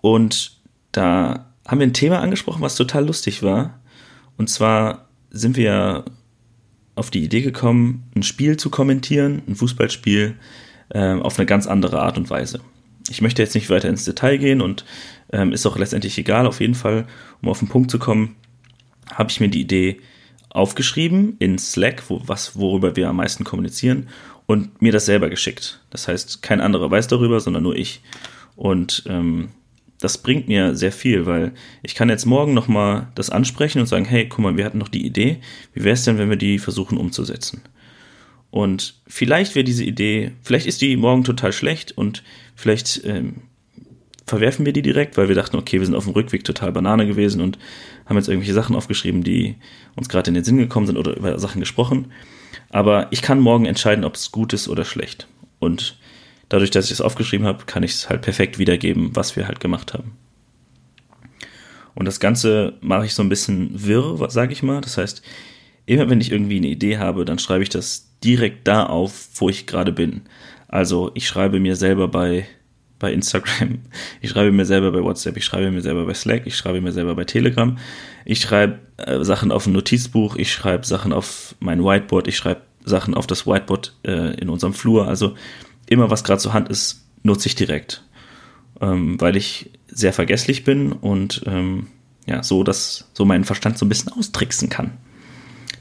Und 0.02 0.56
da 0.92 1.52
haben 1.68 1.80
wir 1.80 1.88
ein 1.88 1.94
Thema 1.94 2.22
angesprochen, 2.22 2.62
was 2.62 2.76
total 2.76 3.08
lustig 3.08 3.42
war. 3.42 3.80
Und 4.38 4.50
zwar 4.50 5.08
sind 5.32 5.58
wir 5.58 6.06
auf 6.98 7.12
die 7.12 7.24
Idee 7.24 7.42
gekommen, 7.42 8.04
ein 8.16 8.24
Spiel 8.24 8.58
zu 8.58 8.70
kommentieren, 8.70 9.42
ein 9.48 9.56
Fußballspiel, 9.56 10.36
äh, 10.90 11.14
auf 11.14 11.38
eine 11.38 11.46
ganz 11.46 11.68
andere 11.68 12.02
Art 12.02 12.18
und 12.18 12.30
Weise. 12.30 12.62
Ich 13.10 13.22
möchte 13.22 13.42
jetzt 13.42 13.56
nicht 13.56 13.70
weiter 13.70 13.88
ins 13.88 14.06
Detail 14.06 14.38
gehen 14.38 14.62
und 14.62 14.84
ähm, 15.32 15.54
ist 15.54 15.66
auch 15.66 15.78
letztendlich 15.78 16.18
egal. 16.18 16.48
Auf 16.48 16.60
jeden 16.60 16.76
Fall, 16.76 17.08
um 17.42 17.50
auf 17.50 17.60
den 17.60 17.68
Punkt 17.68 17.92
zu 17.92 18.00
kommen, 18.00 18.36
habe 19.14 19.30
ich 19.32 19.40
mir 19.40 19.50
die 19.50 19.62
Idee 19.62 20.02
aufgeschrieben 20.50 21.36
in 21.40 21.58
Slack, 21.58 22.04
wo, 22.10 22.22
was, 22.26 22.58
worüber 22.58 22.96
wir 22.96 23.10
am 23.10 23.18
meisten 23.18 23.44
kommunizieren, 23.44 24.10
und 24.46 24.82
mir 24.82 24.92
das 24.94 25.06
selber 25.06 25.30
geschickt. 25.30 25.82
Das 25.90 26.08
heißt, 26.08 26.42
kein 26.42 26.62
anderer 26.62 26.90
weiß 26.90 27.08
darüber, 27.08 27.40
sondern 27.40 27.64
nur 27.64 27.76
ich. 27.76 28.02
Und 28.56 29.04
ähm, 29.08 29.50
das 30.00 30.20
bringt 30.20 30.48
mir 30.48 30.76
sehr 30.76 30.92
viel, 30.92 31.26
weil 31.26 31.54
ich 31.82 31.96
kann 31.96 32.10
jetzt 32.10 32.26
morgen 32.26 32.54
nochmal 32.54 33.08
das 33.16 33.30
ansprechen 33.30 33.80
und 33.80 33.88
sagen, 33.88 34.06
hey, 34.06 34.28
guck 34.28 34.40
mal, 34.40 34.58
wir 34.58 34.66
hatten 34.66 34.78
noch 34.78 34.90
die 34.90 35.06
Idee. 35.06 35.38
Wie 35.74 35.84
wäre 35.84 35.94
es 35.94 36.04
denn, 36.04 36.18
wenn 36.18 36.30
wir 36.30 36.38
die 36.38 36.60
versuchen 36.60 36.98
umzusetzen? 36.98 37.62
Und 38.52 38.96
vielleicht 39.08 39.56
wäre 39.56 39.64
diese 39.64 39.84
Idee, 39.84 40.32
vielleicht 40.42 40.68
ist 40.68 40.82
die 40.82 40.96
morgen 40.96 41.24
total 41.24 41.52
schlecht 41.52 41.98
und 41.98 42.24
vielleicht 42.56 43.02
ähm, 43.06 43.42
verwerfen 44.26 44.66
wir 44.66 44.74
die 44.74 44.82
direkt, 44.82 45.18
weil 45.18 45.28
wir 45.28 45.36
dachten, 45.36 45.58
okay, 45.58 45.80
wir 45.80 45.86
sind 45.86 45.96
auf 45.96 46.06
dem 46.06 46.14
Rückweg 46.14 46.44
total 46.44 46.72
Banane 46.72 47.08
gewesen 47.08 47.42
und 47.42 47.58
haben 48.06 48.18
jetzt 48.18 48.28
irgendwelche 48.28 48.54
Sachen 48.54 48.76
aufgeschrieben, 48.76 49.24
die 49.24 49.56
uns 49.96 50.10
gerade 50.10 50.30
in 50.30 50.36
den 50.36 50.44
Sinn 50.44 50.58
gekommen 50.58 50.86
sind 50.86 50.98
oder 50.98 51.16
über 51.16 51.40
Sachen 51.40 51.60
gesprochen. 51.60 52.12
Aber 52.70 53.08
ich 53.12 53.22
kann 53.22 53.40
morgen 53.40 53.66
entscheiden, 53.66 54.06
ob 54.06 54.16
es 54.16 54.32
gut 54.32 54.54
ist 54.54 54.68
oder 54.68 54.86
schlecht. 54.86 55.28
Und 55.60 55.98
dadurch, 56.50 56.72
dass 56.72 56.86
ich 56.86 56.92
es 56.92 57.02
aufgeschrieben 57.02 57.48
habe, 57.48 57.66
kann 57.66 57.84
ich 57.84 57.92
es 57.92 58.10
halt 58.10 58.22
perfekt 58.22 58.60
wiedergeben, 58.60 59.16
was 59.16 59.36
wir 59.36 59.48
halt 59.48 59.60
gemacht 59.60 59.94
haben. 59.94 60.14
Und 61.94 62.06
das 62.06 62.20
Ganze 62.20 62.74
mache 62.82 63.06
ich 63.06 63.16
so 63.16 63.24
ein 63.24 63.30
bisschen 63.30 63.72
wirr, 63.74 64.30
sage 64.30 64.54
ich 64.54 64.62
mal. 64.62 64.82
Das 64.82 64.98
heißt, 64.98 65.24
immer 65.88 66.10
wenn 66.10 66.22
ich 66.22 66.32
irgendwie 66.32 66.58
eine 66.58 66.68
Idee 66.68 67.00
habe, 67.00 67.26
dann 67.26 67.40
schreibe 67.40 67.64
ich 67.64 67.70
das 67.70 68.12
direkt 68.24 68.68
da 68.68 68.86
auf, 68.86 69.30
wo 69.36 69.50
ich 69.50 69.66
gerade 69.66 69.92
bin. 69.92 70.22
Also 70.68 71.12
ich 71.16 71.28
schreibe 71.28 71.60
mir 71.60 71.76
selber 71.76 72.08
bei 72.08 72.48
bei 73.00 73.14
Instagram, 73.14 73.80
ich 74.22 74.32
schreibe 74.32 74.52
mir 74.52 74.66
selber 74.66 74.92
bei 74.92 75.04
WhatsApp, 75.04 75.38
ich 75.38 75.46
schreibe 75.46 75.70
mir 75.72 75.82
selber 75.82 76.06
bei 76.06 76.14
Slack, 76.14 76.48
ich 76.48 76.56
schreibe 76.56 76.82
mir 76.82 76.92
selber 76.92 77.16
bei 77.16 77.26
Telegram, 77.26 77.78
ich 78.26 78.42
schreibe 78.42 78.80
äh, 78.98 79.24
Sachen 79.24 79.52
auf 79.52 79.68
ein 79.68 79.74
Notizbuch, 79.74 80.36
ich 80.36 80.52
schreibe 80.52 80.86
Sachen 80.86 81.14
auf 81.14 81.56
mein 81.60 81.84
Whiteboard, 81.84 82.28
ich 82.28 82.38
schreibe 82.38 82.62
Sachen 82.84 83.14
auf 83.14 83.28
das 83.28 83.46
Whiteboard 83.46 83.96
äh, 84.04 84.34
in 84.40 84.50
unserem 84.50 84.74
Flur. 84.74 85.08
Also 85.08 85.36
immer, 85.88 86.10
was 86.10 86.24
gerade 86.24 86.42
zur 86.42 86.54
Hand 86.54 86.70
ist, 86.70 87.04
nutze 87.24 87.48
ich 87.48 87.56
direkt, 87.56 88.04
ähm, 88.82 89.20
weil 89.20 89.36
ich 89.36 89.72
sehr 89.88 90.14
vergesslich 90.14 90.64
bin 90.64 90.92
und 90.92 91.44
ähm, 91.46 91.88
ja, 92.26 92.44
so, 92.44 92.64
dass 92.64 93.10
so 93.14 93.26
meinen 93.26 93.46
Verstand 93.46 93.78
so 93.78 93.86
ein 93.86 93.90
bisschen 93.90 94.12
austricksen 94.12 94.70
kann. 94.70 94.92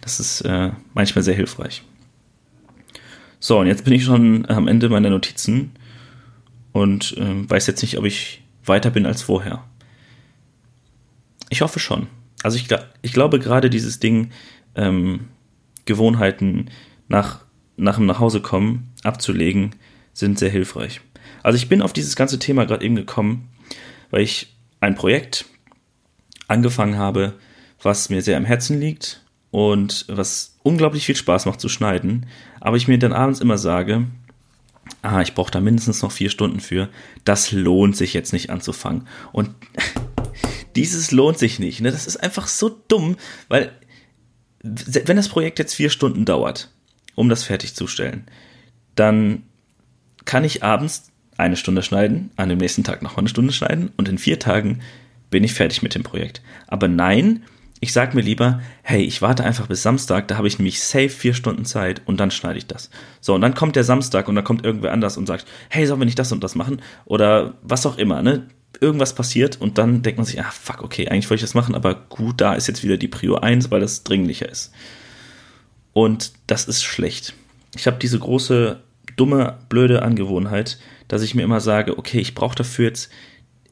Das 0.00 0.20
ist 0.20 0.42
äh, 0.42 0.70
manchmal 0.94 1.24
sehr 1.24 1.34
hilfreich. 1.34 1.82
So, 3.40 3.58
und 3.58 3.66
jetzt 3.66 3.84
bin 3.84 3.92
ich 3.92 4.04
schon 4.04 4.48
am 4.48 4.68
Ende 4.68 4.88
meiner 4.88 5.10
Notizen 5.10 5.72
und 6.72 7.14
ähm, 7.18 7.50
weiß 7.50 7.66
jetzt 7.66 7.82
nicht, 7.82 7.98
ob 7.98 8.04
ich 8.04 8.42
weiter 8.64 8.90
bin 8.90 9.06
als 9.06 9.22
vorher. 9.22 9.64
Ich 11.50 11.60
hoffe 11.60 11.78
schon. 11.78 12.06
Also 12.42 12.56
ich, 12.56 12.68
ich 13.02 13.12
glaube 13.12 13.38
gerade 13.38 13.70
dieses 13.70 13.98
Ding, 13.98 14.30
ähm, 14.74 15.28
Gewohnheiten 15.84 16.70
nach, 17.08 17.44
nach 17.76 17.96
dem 17.96 18.06
Nachhausekommen 18.06 18.92
abzulegen, 19.02 19.74
sind 20.18 20.38
sehr 20.38 20.50
hilfreich. 20.50 21.00
Also 21.42 21.56
ich 21.56 21.68
bin 21.68 21.82
auf 21.82 21.92
dieses 21.92 22.16
ganze 22.16 22.38
Thema 22.38 22.64
gerade 22.64 22.84
eben 22.84 22.96
gekommen, 22.96 23.48
weil 24.10 24.22
ich 24.22 24.56
ein 24.80 24.94
Projekt 24.94 25.46
angefangen 26.48 26.96
habe, 26.96 27.34
was 27.82 28.08
mir 28.08 28.22
sehr 28.22 28.36
am 28.36 28.44
Herzen 28.44 28.80
liegt 28.80 29.22
und 29.50 30.06
was 30.08 30.56
unglaublich 30.62 31.06
viel 31.06 31.16
Spaß 31.16 31.46
macht 31.46 31.60
zu 31.60 31.68
schneiden, 31.68 32.26
aber 32.60 32.76
ich 32.76 32.88
mir 32.88 32.98
dann 32.98 33.12
abends 33.12 33.40
immer 33.40 33.58
sage, 33.58 34.06
ah, 35.02 35.20
ich 35.20 35.34
brauche 35.34 35.50
da 35.50 35.60
mindestens 35.60 36.02
noch 36.02 36.12
vier 36.12 36.30
Stunden 36.30 36.60
für, 36.60 36.88
das 37.24 37.52
lohnt 37.52 37.96
sich 37.96 38.14
jetzt 38.14 38.32
nicht 38.32 38.50
anzufangen. 38.50 39.06
Und 39.32 39.50
dieses 40.76 41.10
lohnt 41.10 41.38
sich 41.38 41.58
nicht. 41.58 41.80
Ne? 41.80 41.90
Das 41.90 42.06
ist 42.06 42.16
einfach 42.16 42.46
so 42.46 42.68
dumm, 42.88 43.16
weil 43.48 43.72
wenn 44.62 45.16
das 45.16 45.28
Projekt 45.28 45.58
jetzt 45.58 45.74
vier 45.74 45.90
Stunden 45.90 46.24
dauert, 46.24 46.70
um 47.14 47.28
das 47.28 47.44
fertigzustellen, 47.44 48.26
dann 48.94 49.44
kann 50.26 50.44
ich 50.44 50.62
abends 50.62 51.10
eine 51.38 51.56
Stunde 51.56 51.82
schneiden, 51.82 52.30
an 52.36 52.50
dem 52.50 52.58
nächsten 52.58 52.84
Tag 52.84 53.02
noch 53.02 53.16
eine 53.16 53.28
Stunde 53.28 53.52
schneiden 53.52 53.90
und 53.96 54.08
in 54.08 54.18
vier 54.18 54.38
Tagen 54.38 54.80
bin 55.30 55.44
ich 55.44 55.54
fertig 55.54 55.82
mit 55.82 55.94
dem 55.94 56.02
Projekt. 56.02 56.42
Aber 56.66 56.88
nein, 56.88 57.42
ich 57.80 57.92
sag 57.92 58.14
mir 58.14 58.22
lieber, 58.22 58.60
hey, 58.82 59.02
ich 59.02 59.20
warte 59.22 59.44
einfach 59.44 59.66
bis 59.66 59.82
Samstag, 59.82 60.28
da 60.28 60.36
habe 60.36 60.48
ich 60.48 60.58
nämlich 60.58 60.80
safe 60.80 61.08
vier 61.08 61.34
Stunden 61.34 61.64
Zeit 61.64 62.02
und 62.06 62.18
dann 62.18 62.30
schneide 62.30 62.58
ich 62.58 62.66
das. 62.66 62.90
So, 63.20 63.34
und 63.34 63.42
dann 63.42 63.54
kommt 63.54 63.76
der 63.76 63.84
Samstag 63.84 64.28
und 64.28 64.34
dann 64.34 64.44
kommt 64.44 64.64
irgendwer 64.64 64.92
anders 64.92 65.16
und 65.16 65.26
sagt, 65.26 65.46
hey, 65.68 65.86
sollen 65.86 66.00
wir 66.00 66.06
nicht 66.06 66.18
das 66.18 66.32
und 66.32 66.42
das 66.42 66.54
machen? 66.54 66.80
Oder 67.04 67.54
was 67.62 67.86
auch 67.86 67.98
immer, 67.98 68.22
ne? 68.22 68.48
Irgendwas 68.80 69.14
passiert 69.14 69.60
und 69.60 69.78
dann 69.78 70.02
denkt 70.02 70.18
man 70.18 70.26
sich, 70.26 70.40
ah, 70.40 70.50
fuck, 70.50 70.82
okay, 70.82 71.08
eigentlich 71.08 71.30
wollte 71.30 71.44
ich 71.44 71.48
das 71.48 71.54
machen, 71.54 71.74
aber 71.74 71.94
gut, 71.94 72.40
da 72.40 72.54
ist 72.54 72.66
jetzt 72.66 72.84
wieder 72.84 72.98
die 72.98 73.08
Prio 73.08 73.36
1, 73.36 73.70
weil 73.70 73.80
das 73.80 74.04
dringlicher 74.04 74.48
ist. 74.48 74.72
Und 75.92 76.32
das 76.46 76.66
ist 76.66 76.82
schlecht. 76.82 77.34
Ich 77.74 77.86
habe 77.86 77.98
diese 77.98 78.18
große, 78.18 78.82
dumme, 79.16 79.58
blöde 79.68 80.02
Angewohnheit, 80.02 80.78
dass 81.08 81.22
ich 81.22 81.34
mir 81.34 81.42
immer 81.42 81.60
sage, 81.60 81.98
okay, 81.98 82.20
ich 82.20 82.34
brauche 82.34 82.56
dafür 82.56 82.86
jetzt 82.86 83.10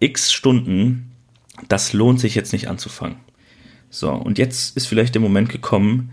x 0.00 0.32
Stunden, 0.32 1.12
das 1.68 1.92
lohnt 1.92 2.20
sich 2.20 2.34
jetzt 2.34 2.52
nicht 2.52 2.68
anzufangen. 2.68 3.16
So, 3.90 4.10
und 4.10 4.38
jetzt 4.38 4.76
ist 4.76 4.86
vielleicht 4.86 5.14
der 5.14 5.22
Moment 5.22 5.50
gekommen, 5.50 6.10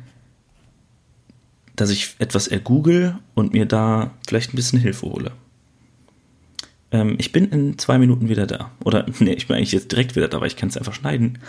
dass 1.75 1.89
ich 1.89 2.15
etwas 2.19 2.47
ergoogle 2.47 3.17
und 3.33 3.53
mir 3.53 3.65
da 3.65 4.11
vielleicht 4.27 4.53
ein 4.53 4.55
bisschen 4.55 4.79
Hilfe 4.79 5.07
hole. 5.07 5.31
Ähm, 6.91 7.15
ich 7.17 7.31
bin 7.31 7.49
in 7.49 7.77
zwei 7.79 7.97
Minuten 7.97 8.29
wieder 8.29 8.45
da. 8.45 8.71
Oder, 8.83 9.05
nee, 9.19 9.33
ich 9.33 9.47
bin 9.47 9.57
eigentlich 9.57 9.71
jetzt 9.71 9.91
direkt 9.91 10.15
wieder 10.15 10.27
da, 10.27 10.39
weil 10.39 10.47
ich 10.47 10.57
kann 10.57 10.69
es 10.69 10.77
einfach 10.77 10.93
schneiden. 10.93 11.39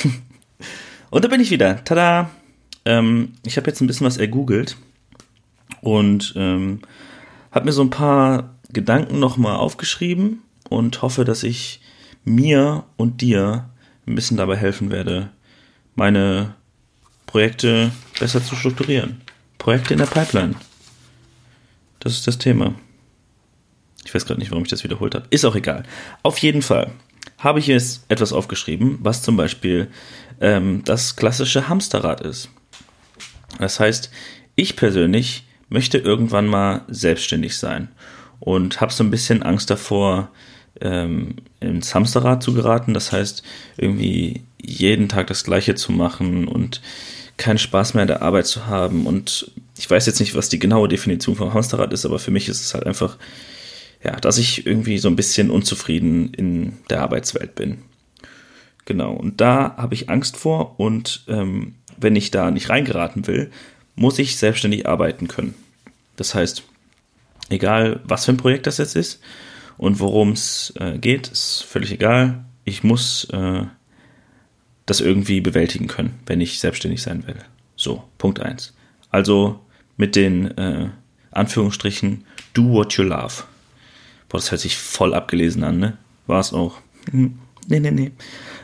und 1.10 1.24
da 1.24 1.28
bin 1.28 1.40
ich 1.40 1.50
wieder. 1.50 1.84
Tada! 1.84 2.30
Ähm, 2.84 3.32
ich 3.44 3.56
habe 3.56 3.66
jetzt 3.68 3.80
ein 3.80 3.86
bisschen 3.86 4.06
was 4.06 4.18
ergoogelt 4.18 4.76
und 5.80 6.32
ähm, 6.36 6.80
habe 7.50 7.66
mir 7.66 7.72
so 7.72 7.82
ein 7.82 7.90
paar 7.90 8.54
Gedanken 8.72 9.18
nochmal 9.18 9.56
aufgeschrieben 9.56 10.42
und 10.68 11.02
hoffe, 11.02 11.24
dass 11.24 11.42
ich 11.42 11.80
mir 12.24 12.84
und 12.96 13.20
dir 13.20 13.68
ein 14.06 14.14
bisschen 14.14 14.36
dabei 14.36 14.56
helfen 14.56 14.90
werde, 14.90 15.30
meine 15.94 16.54
Projekte 17.26 17.92
besser 18.18 18.42
zu 18.42 18.56
strukturieren. 18.56 19.20
Projekte 19.58 19.94
in 19.94 19.98
der 19.98 20.06
Pipeline. 20.06 20.54
Das 22.00 22.12
ist 22.12 22.26
das 22.26 22.38
Thema. 22.38 22.74
Ich 24.04 24.14
weiß 24.14 24.26
gerade 24.26 24.40
nicht, 24.40 24.50
warum 24.50 24.64
ich 24.64 24.70
das 24.70 24.84
wiederholt 24.84 25.14
habe. 25.14 25.26
Ist 25.30 25.44
auch 25.44 25.56
egal. 25.56 25.84
Auf 26.22 26.38
jeden 26.38 26.62
Fall 26.62 26.92
habe 27.38 27.58
ich 27.58 27.66
jetzt 27.66 28.04
etwas 28.08 28.32
aufgeschrieben, 28.32 28.98
was 29.00 29.22
zum 29.22 29.36
Beispiel 29.36 29.88
ähm, 30.40 30.82
das 30.84 31.16
klassische 31.16 31.68
Hamsterrad 31.68 32.20
ist. 32.20 32.50
Das 33.58 33.80
heißt, 33.80 34.10
ich 34.56 34.76
persönlich 34.76 35.46
möchte 35.74 35.98
irgendwann 35.98 36.46
mal 36.46 36.82
selbstständig 36.86 37.58
sein 37.58 37.88
und 38.38 38.80
habe 38.80 38.92
so 38.92 39.02
ein 39.02 39.10
bisschen 39.10 39.42
Angst 39.42 39.70
davor, 39.70 40.30
ähm, 40.80 41.34
ins 41.58 41.94
Hamsterrad 41.94 42.44
zu 42.44 42.54
geraten. 42.54 42.94
Das 42.94 43.10
heißt, 43.10 43.42
irgendwie 43.76 44.44
jeden 44.62 45.08
Tag 45.08 45.26
das 45.26 45.42
Gleiche 45.42 45.74
zu 45.74 45.90
machen 45.90 46.46
und 46.46 46.80
keinen 47.36 47.58
Spaß 47.58 47.94
mehr 47.94 48.04
in 48.04 48.08
der 48.08 48.22
Arbeit 48.22 48.46
zu 48.46 48.66
haben. 48.66 49.06
Und 49.06 49.50
ich 49.76 49.90
weiß 49.90 50.06
jetzt 50.06 50.20
nicht, 50.20 50.36
was 50.36 50.48
die 50.48 50.60
genaue 50.60 50.86
Definition 50.86 51.34
vom 51.34 51.52
Hamsterrad 51.52 51.92
ist, 51.92 52.06
aber 52.06 52.20
für 52.20 52.30
mich 52.30 52.48
ist 52.48 52.60
es 52.60 52.72
halt 52.72 52.86
einfach, 52.86 53.16
ja, 54.04 54.12
dass 54.20 54.38
ich 54.38 54.66
irgendwie 54.66 54.98
so 54.98 55.08
ein 55.08 55.16
bisschen 55.16 55.50
unzufrieden 55.50 56.32
in 56.34 56.74
der 56.88 57.02
Arbeitswelt 57.02 57.56
bin. 57.56 57.78
Genau, 58.84 59.12
und 59.12 59.40
da 59.40 59.74
habe 59.76 59.94
ich 59.94 60.08
Angst 60.08 60.36
vor 60.36 60.78
und 60.78 61.24
ähm, 61.26 61.74
wenn 61.96 62.14
ich 62.14 62.30
da 62.30 62.52
nicht 62.52 62.68
reingeraten 62.68 63.26
will, 63.26 63.50
muss 63.96 64.20
ich 64.20 64.36
selbstständig 64.36 64.86
arbeiten 64.86 65.26
können. 65.26 65.54
Das 66.16 66.34
heißt, 66.34 66.62
egal 67.48 68.00
was 68.04 68.24
für 68.24 68.32
ein 68.32 68.36
Projekt 68.36 68.66
das 68.66 68.78
jetzt 68.78 68.96
ist, 68.96 69.20
und 69.76 70.00
worum 70.00 70.32
es 70.32 70.72
äh, 70.78 70.98
geht, 70.98 71.28
ist 71.28 71.62
völlig 71.62 71.92
egal. 71.92 72.44
Ich 72.64 72.84
muss 72.84 73.24
äh, 73.32 73.64
das 74.86 75.00
irgendwie 75.00 75.40
bewältigen 75.40 75.86
können, 75.86 76.20
wenn 76.26 76.40
ich 76.40 76.60
selbstständig 76.60 77.02
sein 77.02 77.26
will. 77.26 77.36
So, 77.76 78.04
Punkt 78.18 78.40
1. 78.40 78.74
Also 79.10 79.60
mit 79.96 80.16
den 80.16 80.56
äh, 80.56 80.88
Anführungsstrichen, 81.30 82.24
do 82.52 82.70
what 82.70 82.92
you 82.94 83.04
love. 83.04 83.44
Boah, 84.28 84.38
das 84.38 84.50
hört 84.50 84.60
sich 84.60 84.76
voll 84.76 85.14
abgelesen 85.14 85.64
an, 85.64 85.78
ne? 85.78 85.98
War 86.26 86.40
es 86.40 86.52
auch. 86.52 86.80
Hm, 87.10 87.38
nee, 87.68 87.80
nee, 87.80 87.90
nee. 87.90 88.12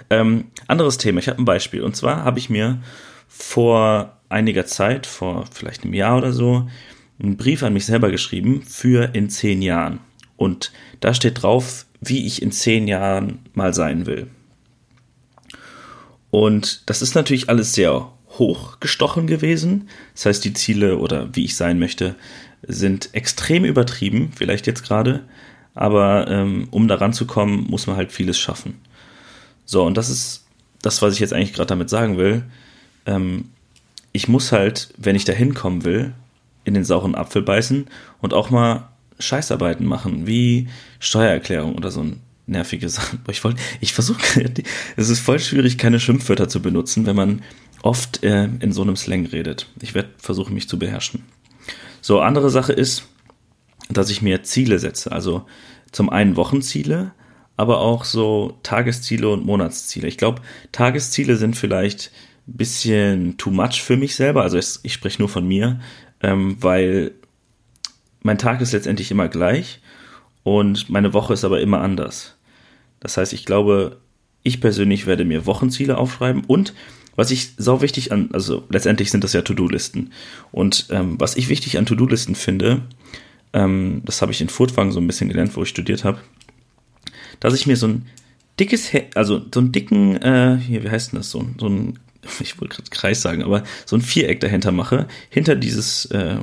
Ähm, 0.09 0.47
anderes 0.67 0.99
Thema, 0.99 1.21
ich 1.21 1.29
habe 1.29 1.41
ein 1.41 1.45
Beispiel. 1.45 1.83
Und 1.83 1.97
zwar 1.97 2.25
habe 2.25 2.39
ich 2.39 2.51
mir 2.51 2.83
vor 3.29 4.17
einiger 4.29 4.67
Zeit, 4.67 5.07
vor 5.07 5.47
vielleicht 5.53 5.85
einem 5.85 5.95
Jahr 5.95 6.19
oder 6.19 6.33
so, 6.33 6.69
einen 7.23 7.37
Brief 7.37 7.63
an 7.63 7.73
mich 7.73 7.87
selber 7.87 8.11
geschrieben 8.11 8.63
für 8.63 9.15
in 9.15 9.31
zehn 9.31 9.63
Jahren. 9.63 10.01
Und 10.37 10.73
da 11.01 11.13
steht 11.15 11.43
drauf, 11.43 11.87
wie 12.01 12.27
ich 12.27 12.43
in 12.43 12.53
zehn 12.53 12.89
Jahren 12.89 13.41
mal 13.55 13.75
sein 13.75 14.07
will. 14.07 14.29
Und 16.31 16.83
das 16.87 17.03
ist 17.03 17.15
natürlich 17.15 17.49
alles 17.49 17.75
sehr 17.75 18.11
hochgestochen 18.39 19.27
gewesen. 19.27 19.89
Das 20.15 20.27
heißt, 20.27 20.45
die 20.45 20.55
Ziele 20.55 20.99
oder 20.99 21.29
wie 21.35 21.45
ich 21.45 21.57
sein 21.57 21.79
möchte, 21.79 22.15
sind 22.63 23.11
extrem 23.13 23.65
übertrieben, 23.65 24.33
vielleicht 24.35 24.67
jetzt 24.67 24.85
gerade. 24.85 25.25
Aber 25.75 26.29
ähm, 26.29 26.69
um 26.71 26.89
daran 26.89 27.13
zu 27.13 27.27
kommen, 27.27 27.67
muss 27.69 27.87
man 27.87 27.97
halt 27.97 28.13
vieles 28.13 28.39
schaffen. 28.39 28.79
So, 29.67 29.85
und 29.85 29.97
das 29.97 30.09
ist 30.09 30.45
das, 30.83 31.03
was 31.03 31.15
ich 31.15 31.21
jetzt 31.21 31.33
eigentlich 31.33 31.53
gerade 31.53 31.69
damit 31.69 31.91
sagen 31.91 32.17
will. 32.17 32.45
Ähm, 33.07 33.51
ich 34.13 34.29
muss 34.29 34.53
halt, 34.53 34.93
wenn 34.97 35.17
ich 35.17 35.25
da 35.25 35.33
hinkommen 35.33 35.85
will, 35.85 36.13
in 36.71 36.75
den 36.75 36.85
sauren 36.85 37.17
Apfel 37.17 37.43
beißen 37.43 37.87
und 38.21 38.33
auch 38.33 38.51
mal 38.51 38.89
Scheißarbeiten 39.19 39.85
machen, 39.85 40.29
wie 40.29 40.69
Steuererklärung 41.01 41.75
oder 41.75 41.91
so 41.91 42.01
ein 42.01 42.21
nervige 42.47 42.89
Sachen. 42.89 43.21
Ich 43.29 43.43
wollte, 43.43 43.61
ich 43.81 43.93
versuche, 43.93 44.51
es 44.97 45.09
ist 45.09 45.21
voll 45.21 45.41
schwierig, 45.41 45.79
keine 45.79 45.99
Schimpfwörter 45.99 46.49
zu 46.49 46.63
benutzen, 46.63 47.07
wenn 47.07 47.17
man 47.17 47.43
oft 47.83 48.23
äh, 48.23 48.45
in 48.45 48.73
so 48.73 48.83
einem 48.83 48.97
Slang 48.97 49.27
redet. 49.27 49.67
Ich 49.83 49.95
werde 49.95 50.11
versuchen, 50.19 50.55
mich 50.55 50.69
zu 50.69 50.79
beherrschen. 50.79 51.25
So, 52.01 52.21
andere 52.21 52.51
Sache 52.51 52.73
ist, 52.73 53.09
dass 53.89 54.11
ich 54.11 54.23
mir 54.23 54.45
Ziele 54.45 54.79
setze. 54.79 55.11
Also 55.11 55.45
zum 55.91 56.09
einen 56.09 56.37
Wochenziele, 56.37 57.13
aber 57.57 57.81
auch 57.81 58.05
so 58.05 58.59
Tagesziele 58.63 59.29
und 59.29 59.45
Monatsziele. 59.45 60.07
Ich 60.07 60.19
glaube, 60.19 60.41
Tagesziele 60.71 61.37
sind 61.37 61.57
vielleicht 61.57 62.13
ein 62.49 62.57
bisschen 62.57 63.37
too 63.39 63.51
much 63.51 63.83
für 63.83 63.97
mich 63.97 64.15
selber. 64.15 64.43
Also 64.43 64.57
ich, 64.59 64.79
ich 64.83 64.93
spreche 64.93 65.19
nur 65.19 65.29
von 65.29 65.47
mir, 65.47 65.81
ähm, 66.23 66.57
weil 66.61 67.13
mein 68.23 68.39
Tag 68.39 68.61
ist 68.61 68.73
letztendlich 68.73 69.11
immer 69.11 69.29
gleich 69.29 69.81
und 70.43 70.91
meine 70.91 71.13
Woche 71.13 71.33
ist 71.33 71.45
aber 71.45 71.61
immer 71.61 71.81
anders. 71.81 72.37
Das 73.01 73.17
heißt, 73.17 73.33
ich 73.33 73.47
glaube, 73.47 73.99
ich 74.43 74.61
persönlich 74.61 75.07
werde 75.07 75.25
mir 75.25 75.47
Wochenziele 75.47 75.99
aufschreiben 75.99 76.45
und 76.45 76.75
was 77.17 77.31
ich 77.31 77.51
sau 77.57 77.83
wichtig 77.83 78.13
an, 78.13 78.31
also 78.33 78.65
letztendlich 78.71 79.11
sind 79.11 79.25
das 79.25 79.33
ja 79.33 79.43
To-Do-Listen. 79.43 80.13
Und 80.53 80.87
ähm, 80.91 81.21
was 81.21 81.37
ich 81.37 81.49
wichtig 81.49 81.77
an 81.77 81.85
To-Do-Listen 81.85 82.35
finde, 82.35 82.83
ähm, 83.53 84.03
das 84.05 84.23
habe 84.23 84.33
ich 84.33 84.41
in 84.41 84.49
Furtwang 84.49 84.93
so 84.93 85.01
ein 85.01 85.07
bisschen 85.07 85.29
gelernt, 85.29 85.57
wo 85.57 85.63
ich 85.63 85.69
studiert 85.69 86.05
habe, 86.05 86.21
dass 87.41 87.55
ich 87.55 87.67
mir 87.67 87.77
so 87.77 87.89
ein 87.89 88.07
dickes, 88.59 88.91
also 89.15 89.43
so 89.53 89.61
einen 89.61 89.73
dicken, 89.73 90.17
äh, 90.23 90.59
hier, 90.59 90.85
wie 90.85 90.91
heißt 90.91 91.13
denn 91.13 91.19
das, 91.19 91.31
so, 91.31 91.45
so 91.59 91.69
ein, 91.69 91.99
ich 92.41 92.61
wollte 92.61 92.77
gerade 92.77 92.91
Kreis 92.91 93.23
sagen, 93.23 93.43
aber 93.43 93.63
so 93.87 93.97
ein 93.97 94.03
Viereck 94.03 94.41
dahinter 94.41 94.73
mache, 94.73 95.09
hinter 95.29 95.57
dieses 95.57 96.07
äh, 96.07 96.37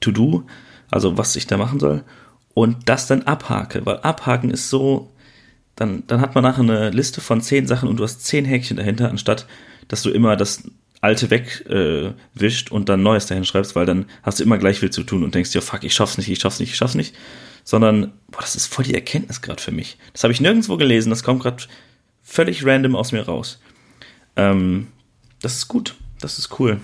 To-Do, 0.00 0.46
also 0.90 1.18
was 1.18 1.36
ich 1.36 1.46
da 1.46 1.56
machen 1.56 1.80
soll, 1.80 2.04
und 2.54 2.88
das 2.88 3.06
dann 3.06 3.22
abhake, 3.22 3.84
weil 3.84 3.98
abhaken 3.98 4.50
ist 4.50 4.70
so, 4.70 5.12
dann, 5.74 6.04
dann 6.06 6.20
hat 6.20 6.34
man 6.34 6.42
nachher 6.42 6.62
eine 6.62 6.90
Liste 6.90 7.20
von 7.20 7.42
zehn 7.42 7.66
Sachen 7.66 7.88
und 7.88 7.98
du 7.98 8.04
hast 8.04 8.24
zehn 8.24 8.46
Häkchen 8.46 8.78
dahinter, 8.78 9.10
anstatt 9.10 9.46
dass 9.88 10.02
du 10.02 10.10
immer 10.10 10.36
das 10.36 10.64
alte 11.00 11.30
wegwischt 11.30 12.70
äh, 12.70 12.74
und 12.74 12.88
dann 12.88 13.02
neues 13.02 13.26
dahin 13.26 13.44
schreibst, 13.44 13.76
weil 13.76 13.86
dann 13.86 14.06
hast 14.22 14.40
du 14.40 14.42
immer 14.42 14.58
gleich 14.58 14.80
viel 14.80 14.90
zu 14.90 15.04
tun 15.04 15.22
und 15.22 15.34
denkst 15.34 15.52
dir, 15.52 15.62
fuck, 15.62 15.84
ich 15.84 15.94
schaff's 15.94 16.16
nicht, 16.16 16.28
ich 16.28 16.40
schaff's 16.40 16.58
nicht, 16.58 16.70
ich 16.70 16.76
schaff's 16.76 16.94
nicht 16.94 17.14
sondern, 17.66 18.12
boah, 18.30 18.40
das 18.40 18.54
ist 18.54 18.72
voll 18.72 18.84
die 18.84 18.94
Erkenntnis 18.94 19.42
gerade 19.42 19.60
für 19.60 19.72
mich. 19.72 19.98
Das 20.12 20.22
habe 20.22 20.32
ich 20.32 20.40
nirgendwo 20.40 20.76
gelesen, 20.76 21.10
das 21.10 21.24
kommt 21.24 21.42
gerade 21.42 21.64
völlig 22.22 22.64
random 22.64 22.94
aus 22.94 23.10
mir 23.10 23.22
raus. 23.22 23.60
Ähm, 24.36 24.88
das 25.40 25.56
ist 25.56 25.68
gut, 25.68 25.96
das 26.20 26.38
ist 26.38 26.58
cool. 26.58 26.80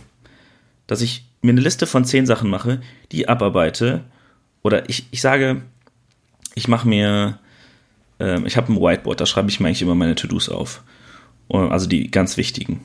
Dass 0.87 1.01
ich 1.01 1.25
mir 1.43 1.51
eine 1.51 1.61
Liste 1.61 1.87
von 1.87 2.05
zehn 2.05 2.27
Sachen 2.27 2.51
mache, 2.51 2.81
die 3.11 3.29
abarbeite, 3.29 4.05
oder 4.63 4.89
ich, 4.89 5.07
ich 5.11 5.21
sage, 5.21 5.63
ich 6.55 6.69
mache 6.69 6.89
mir, 6.89 7.39
äh, 8.21 8.41
ich 8.47 8.57
habe 8.57 8.73
ein 8.73 8.77
Whiteboard, 8.77 9.21
da 9.21 9.27
schreibe 9.27 9.51
ich 9.51 9.61
mir 9.61 9.67
eigentlich 9.67 9.83
immer 9.83 9.95
meine 9.95 10.15
To-Dos 10.15 10.49
auf. 10.49 10.83
Also 11.49 11.87
die 11.87 12.11
ganz 12.11 12.37
wichtigen. 12.37 12.81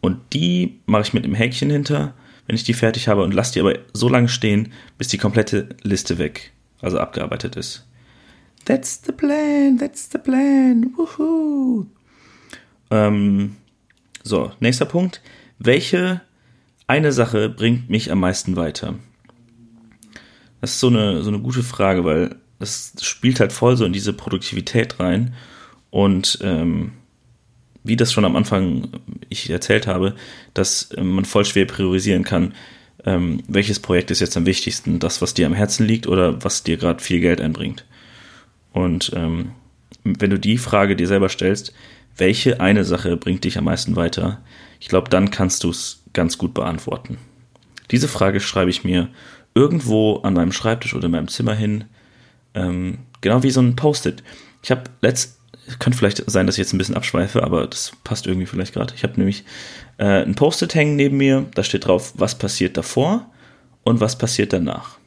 Und 0.00 0.32
die 0.32 0.80
mache 0.86 1.02
ich 1.02 1.12
mit 1.12 1.24
einem 1.24 1.34
Häkchen 1.34 1.68
hinter, 1.68 2.14
wenn 2.46 2.56
ich 2.56 2.64
die 2.64 2.72
fertig 2.72 3.08
habe, 3.08 3.22
und 3.22 3.34
lasse 3.34 3.52
die 3.52 3.60
aber 3.60 3.74
so 3.92 4.08
lange 4.08 4.28
stehen, 4.28 4.72
bis 4.96 5.08
die 5.08 5.18
komplette 5.18 5.68
Liste 5.82 6.18
weg 6.18 6.52
also 6.80 6.98
abgearbeitet 6.98 7.56
ist. 7.56 7.84
That's 8.64 9.00
the 9.04 9.12
plan, 9.12 9.78
that's 9.78 10.08
the 10.10 10.18
plan, 10.18 10.92
woohoo. 10.96 11.86
Ähm, 12.90 13.56
so, 14.28 14.52
nächster 14.60 14.84
Punkt. 14.84 15.20
Welche 15.58 16.20
eine 16.86 17.12
Sache 17.12 17.48
bringt 17.48 17.90
mich 17.90 18.12
am 18.12 18.20
meisten 18.20 18.56
weiter? 18.56 18.94
Das 20.60 20.72
ist 20.72 20.80
so 20.80 20.88
eine, 20.88 21.22
so 21.22 21.30
eine 21.30 21.40
gute 21.40 21.62
Frage, 21.62 22.04
weil 22.04 22.36
das 22.58 22.92
spielt 23.00 23.40
halt 23.40 23.52
voll 23.52 23.76
so 23.76 23.84
in 23.84 23.92
diese 23.92 24.12
Produktivität 24.12 24.98
rein. 25.00 25.34
Und 25.90 26.38
ähm, 26.42 26.92
wie 27.84 27.96
das 27.96 28.12
schon 28.12 28.24
am 28.24 28.36
Anfang 28.36 28.88
ich 29.28 29.48
erzählt 29.48 29.86
habe, 29.86 30.14
dass 30.54 30.90
ähm, 30.96 31.10
man 31.10 31.24
voll 31.24 31.44
schwer 31.44 31.66
priorisieren 31.66 32.24
kann, 32.24 32.54
ähm, 33.04 33.42
welches 33.48 33.80
Projekt 33.80 34.10
ist 34.10 34.20
jetzt 34.20 34.36
am 34.36 34.46
wichtigsten, 34.46 34.98
das, 34.98 35.22
was 35.22 35.34
dir 35.34 35.46
am 35.46 35.54
Herzen 35.54 35.86
liegt 35.86 36.06
oder 36.06 36.42
was 36.42 36.64
dir 36.64 36.76
gerade 36.76 37.02
viel 37.02 37.20
Geld 37.20 37.40
einbringt. 37.40 37.84
Und 38.72 39.12
ähm, 39.14 39.52
wenn 40.04 40.30
du 40.30 40.38
die 40.38 40.58
Frage 40.58 40.96
dir 40.96 41.06
selber 41.06 41.28
stellst, 41.28 41.72
welche 42.18 42.60
eine 42.60 42.84
Sache 42.84 43.16
bringt 43.16 43.44
dich 43.44 43.58
am 43.58 43.64
meisten 43.64 43.96
weiter, 43.96 44.42
ich 44.80 44.88
glaube, 44.88 45.08
dann 45.08 45.30
kannst 45.30 45.64
du 45.64 45.70
es 45.70 46.02
ganz 46.12 46.38
gut 46.38 46.54
beantworten. 46.54 47.18
Diese 47.90 48.08
Frage 48.08 48.40
schreibe 48.40 48.70
ich 48.70 48.84
mir 48.84 49.08
irgendwo 49.54 50.16
an 50.16 50.34
meinem 50.34 50.52
Schreibtisch 50.52 50.94
oder 50.94 51.06
in 51.06 51.12
meinem 51.12 51.28
Zimmer 51.28 51.54
hin, 51.54 51.84
ähm, 52.54 52.98
genau 53.20 53.42
wie 53.42 53.50
so 53.50 53.60
ein 53.60 53.76
Post-it. 53.76 54.22
Ich 54.62 54.70
habe 54.70 54.84
letzt, 55.00 55.38
könnte 55.78 55.98
vielleicht 55.98 56.28
sein, 56.30 56.46
dass 56.46 56.56
ich 56.56 56.60
jetzt 56.60 56.72
ein 56.72 56.78
bisschen 56.78 56.96
abschweife, 56.96 57.42
aber 57.42 57.66
das 57.66 57.92
passt 58.04 58.26
irgendwie 58.26 58.46
vielleicht 58.46 58.74
gerade. 58.74 58.94
Ich 58.94 59.02
habe 59.02 59.14
nämlich 59.16 59.44
äh, 59.98 60.22
ein 60.22 60.34
Post-it 60.34 60.74
hängen 60.74 60.96
neben 60.96 61.16
mir, 61.16 61.46
da 61.54 61.62
steht 61.62 61.86
drauf, 61.86 62.12
was 62.16 62.36
passiert 62.36 62.76
davor 62.76 63.30
und 63.84 64.00
was 64.00 64.18
passiert 64.18 64.52
danach. 64.52 64.98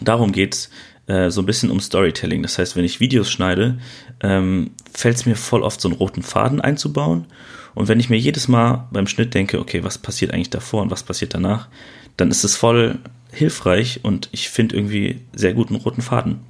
Darum 0.00 0.32
geht's 0.32 0.70
äh, 1.06 1.30
so 1.30 1.42
ein 1.42 1.46
bisschen 1.46 1.70
um 1.70 1.80
Storytelling. 1.80 2.42
Das 2.42 2.58
heißt, 2.58 2.76
wenn 2.76 2.84
ich 2.84 3.00
Videos 3.00 3.30
schneide, 3.30 3.78
ähm, 4.22 4.70
fällt 4.92 5.16
es 5.16 5.26
mir 5.26 5.36
voll 5.36 5.62
oft 5.62 5.80
so 5.80 5.88
einen 5.88 5.96
roten 5.96 6.22
Faden 6.22 6.60
einzubauen. 6.60 7.26
Und 7.74 7.88
wenn 7.88 8.00
ich 8.00 8.10
mir 8.10 8.18
jedes 8.18 8.48
Mal 8.48 8.88
beim 8.90 9.06
Schnitt 9.06 9.34
denke, 9.34 9.60
okay, 9.60 9.84
was 9.84 9.98
passiert 9.98 10.32
eigentlich 10.32 10.50
davor 10.50 10.82
und 10.82 10.90
was 10.90 11.02
passiert 11.02 11.34
danach, 11.34 11.68
dann 12.16 12.30
ist 12.30 12.44
es 12.44 12.56
voll 12.56 12.98
hilfreich 13.32 14.00
und 14.02 14.28
ich 14.32 14.48
finde 14.48 14.76
irgendwie 14.76 15.20
sehr 15.32 15.54
guten 15.54 15.76
roten 15.76 16.02
Faden. 16.02 16.40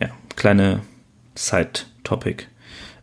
Ja, 0.00 0.10
kleine 0.36 0.82
Side-Topic. 1.34 2.44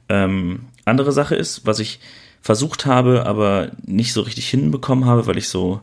Ähm, 0.09 0.65
andere 0.85 1.11
Sache 1.11 1.35
ist, 1.35 1.65
was 1.65 1.79
ich 1.79 1.99
versucht 2.41 2.85
habe, 2.85 3.25
aber 3.25 3.71
nicht 3.85 4.13
so 4.13 4.21
richtig 4.21 4.47
hinbekommen 4.49 5.05
habe, 5.05 5.25
weil 5.25 5.37
ich 5.37 5.49
so, 5.49 5.81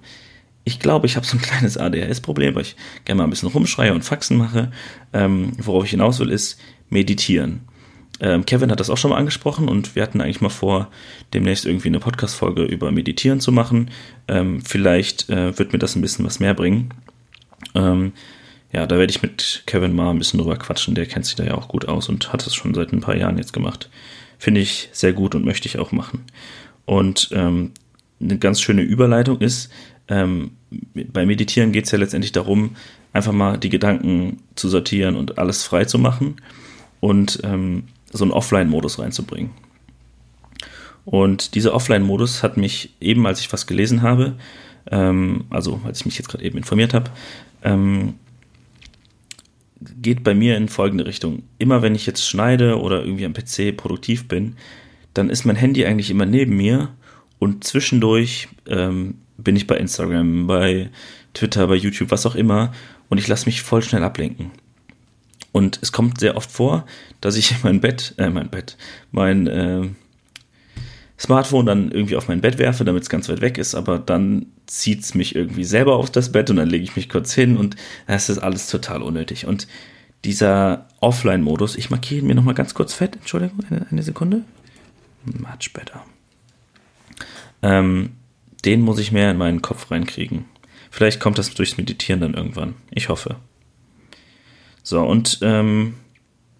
ich 0.62 0.78
glaube, 0.78 1.06
ich 1.06 1.16
habe 1.16 1.26
so 1.26 1.36
ein 1.36 1.42
kleines 1.42 1.76
ADHS-Problem, 1.76 2.54
weil 2.54 2.62
ich 2.62 2.76
gerne 3.04 3.18
mal 3.18 3.24
ein 3.24 3.30
bisschen 3.30 3.48
rumschreie 3.48 3.92
und 3.92 4.04
Faxen 4.04 4.36
mache. 4.36 4.70
Ähm, 5.12 5.52
worauf 5.58 5.84
ich 5.84 5.90
hinaus 5.90 6.20
will, 6.20 6.30
ist 6.30 6.60
meditieren. 6.88 7.62
Ähm, 8.20 8.44
Kevin 8.46 8.70
hat 8.70 8.80
das 8.80 8.90
auch 8.90 8.96
schon 8.96 9.10
mal 9.10 9.16
angesprochen 9.16 9.68
und 9.68 9.96
wir 9.96 10.02
hatten 10.02 10.20
eigentlich 10.20 10.40
mal 10.40 10.48
vor, 10.48 10.88
demnächst 11.32 11.66
irgendwie 11.66 11.88
eine 11.88 11.98
Podcast-Folge 11.98 12.62
über 12.62 12.92
Meditieren 12.92 13.40
zu 13.40 13.52
machen. 13.52 13.90
Ähm, 14.28 14.60
vielleicht 14.62 15.28
äh, 15.30 15.58
wird 15.58 15.72
mir 15.72 15.78
das 15.78 15.96
ein 15.96 16.02
bisschen 16.02 16.24
was 16.24 16.38
mehr 16.38 16.54
bringen. 16.54 16.90
Ähm, 17.74 18.12
ja, 18.72 18.86
da 18.86 18.98
werde 18.98 19.10
ich 19.10 19.22
mit 19.22 19.64
Kevin 19.66 19.94
mal 19.94 20.10
ein 20.10 20.18
bisschen 20.18 20.38
drüber 20.38 20.56
quatschen. 20.56 20.94
Der 20.94 21.06
kennt 21.06 21.26
sich 21.26 21.34
da 21.34 21.44
ja 21.44 21.54
auch 21.54 21.68
gut 21.68 21.88
aus 21.88 22.08
und 22.08 22.32
hat 22.32 22.46
es 22.46 22.54
schon 22.54 22.74
seit 22.74 22.92
ein 22.92 23.00
paar 23.00 23.16
Jahren 23.16 23.38
jetzt 23.38 23.52
gemacht. 23.52 23.90
Finde 24.38 24.60
ich 24.60 24.88
sehr 24.92 25.12
gut 25.12 25.34
und 25.34 25.44
möchte 25.44 25.68
ich 25.68 25.78
auch 25.78 25.92
machen. 25.92 26.24
Und 26.84 27.30
ähm, 27.32 27.72
eine 28.20 28.38
ganz 28.38 28.60
schöne 28.60 28.82
Überleitung 28.82 29.40
ist, 29.40 29.70
ähm, 30.08 30.52
beim 30.94 31.28
Meditieren 31.28 31.72
geht 31.72 31.86
es 31.86 31.90
ja 31.90 31.98
letztendlich 31.98 32.32
darum, 32.32 32.76
einfach 33.12 33.32
mal 33.32 33.58
die 33.58 33.68
Gedanken 33.68 34.38
zu 34.54 34.68
sortieren 34.68 35.16
und 35.16 35.38
alles 35.38 35.64
frei 35.64 35.84
zu 35.84 35.98
machen 35.98 36.36
und 37.00 37.40
ähm, 37.44 37.84
so 38.12 38.24
einen 38.24 38.32
Offline-Modus 38.32 38.98
reinzubringen. 38.98 39.50
Und 41.04 41.54
dieser 41.54 41.74
Offline-Modus 41.74 42.42
hat 42.42 42.56
mich 42.56 42.94
eben, 43.00 43.26
als 43.26 43.40
ich 43.40 43.52
was 43.52 43.66
gelesen 43.66 44.02
habe, 44.02 44.36
ähm, 44.90 45.44
also 45.50 45.80
als 45.84 46.00
ich 46.00 46.06
mich 46.06 46.18
jetzt 46.18 46.28
gerade 46.28 46.44
eben 46.44 46.58
informiert 46.58 46.94
habe, 46.94 47.10
ähm, 47.62 48.14
geht 50.00 50.22
bei 50.22 50.34
mir 50.34 50.56
in 50.56 50.68
folgende 50.68 51.06
Richtung. 51.06 51.42
Immer 51.58 51.82
wenn 51.82 51.94
ich 51.94 52.06
jetzt 52.06 52.26
schneide 52.26 52.80
oder 52.80 53.04
irgendwie 53.04 53.26
am 53.26 53.32
PC 53.32 53.76
produktiv 53.76 54.28
bin, 54.28 54.56
dann 55.14 55.28
ist 55.28 55.44
mein 55.44 55.56
Handy 55.56 55.84
eigentlich 55.84 56.10
immer 56.10 56.26
neben 56.26 56.56
mir 56.56 56.90
und 57.38 57.64
zwischendurch 57.64 58.48
ähm, 58.66 59.16
bin 59.36 59.56
ich 59.56 59.66
bei 59.66 59.76
Instagram, 59.76 60.46
bei 60.46 60.90
Twitter, 61.34 61.66
bei 61.66 61.74
YouTube, 61.74 62.10
was 62.10 62.26
auch 62.26 62.36
immer 62.36 62.72
und 63.08 63.18
ich 63.18 63.26
lasse 63.26 63.46
mich 63.46 63.62
voll 63.62 63.82
schnell 63.82 64.04
ablenken. 64.04 64.52
Und 65.52 65.78
es 65.82 65.92
kommt 65.92 66.18
sehr 66.18 66.36
oft 66.36 66.50
vor, 66.50 66.86
dass 67.20 67.36
ich 67.36 67.54
mein 67.62 67.80
Bett, 67.80 68.14
äh, 68.18 68.30
mein 68.30 68.48
Bett, 68.48 68.76
mein 69.10 69.46
äh, 69.46 69.88
Smartphone 71.18 71.66
dann 71.66 71.92
irgendwie 71.92 72.16
auf 72.16 72.26
mein 72.26 72.40
Bett 72.40 72.58
werfe, 72.58 72.84
damit 72.84 73.04
es 73.04 73.08
ganz 73.08 73.28
weit 73.28 73.40
weg 73.40 73.56
ist, 73.56 73.76
aber 73.76 73.98
dann 73.98 74.46
zieht 74.66 75.02
es 75.02 75.14
mich 75.14 75.36
irgendwie 75.36 75.62
selber 75.62 75.96
auf 75.96 76.10
das 76.10 76.32
Bett 76.32 76.50
und 76.50 76.56
dann 76.56 76.68
lege 76.68 76.82
ich 76.82 76.96
mich 76.96 77.08
kurz 77.08 77.32
hin 77.32 77.56
und 77.56 77.76
das 78.08 78.28
ist 78.28 78.38
alles 78.38 78.66
total 78.66 79.02
unnötig. 79.02 79.46
Und 79.46 79.68
dieser 80.24 80.88
Offline-Modus, 81.00 81.76
ich 81.76 81.90
markiere 81.90 82.24
mir 82.24 82.34
nochmal 82.34 82.54
ganz 82.54 82.74
kurz 82.74 82.94
fett, 82.94 83.16
Entschuldigung, 83.16 83.60
eine, 83.70 83.86
eine 83.90 84.02
Sekunde. 84.02 84.42
Much 85.24 85.72
better. 85.72 86.04
Ähm, 87.62 88.10
den 88.64 88.80
muss 88.80 88.98
ich 88.98 89.12
mehr 89.12 89.30
in 89.30 89.36
meinen 89.36 89.62
Kopf 89.62 89.90
reinkriegen. 89.90 90.46
Vielleicht 90.90 91.20
kommt 91.20 91.38
das 91.38 91.54
durchs 91.54 91.76
Meditieren 91.76 92.20
dann 92.20 92.34
irgendwann. 92.34 92.74
Ich 92.90 93.08
hoffe. 93.08 93.36
So, 94.82 95.02
und 95.02 95.38
ähm, 95.42 95.94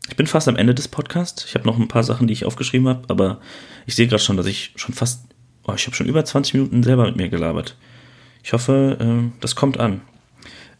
ich 0.08 0.16
bin 0.16 0.26
fast 0.26 0.48
am 0.48 0.56
Ende 0.56 0.74
des 0.74 0.88
Podcasts. 0.88 1.44
Ich 1.44 1.54
habe 1.54 1.66
noch 1.66 1.78
ein 1.78 1.88
paar 1.88 2.04
Sachen, 2.04 2.26
die 2.26 2.32
ich 2.32 2.44
aufgeschrieben 2.44 2.88
habe, 2.88 3.04
aber 3.08 3.40
ich 3.86 3.94
sehe 3.94 4.06
gerade 4.06 4.22
schon, 4.22 4.36
dass 4.36 4.46
ich 4.46 4.72
schon 4.76 4.94
fast, 4.94 5.24
oh, 5.64 5.74
ich 5.74 5.86
habe 5.86 5.96
schon 5.96 6.06
über 6.06 6.24
20 6.24 6.54
Minuten 6.54 6.82
selber 6.82 7.06
mit 7.06 7.16
mir 7.16 7.28
gelabert. 7.28 7.76
Ich 8.42 8.52
hoffe, 8.52 8.98
äh, 9.00 9.30
das 9.40 9.54
kommt 9.54 9.78
an. 9.78 10.02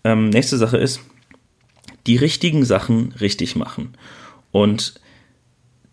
Ähm, 0.05 0.31
nächste 0.31 0.59
Sache 0.59 0.77
ist, 0.77 1.01
die 2.07 2.17
richtigen 2.17 2.65
Sachen 2.65 3.13
richtig 3.13 3.57
machen. 3.57 3.97
Und 4.51 5.01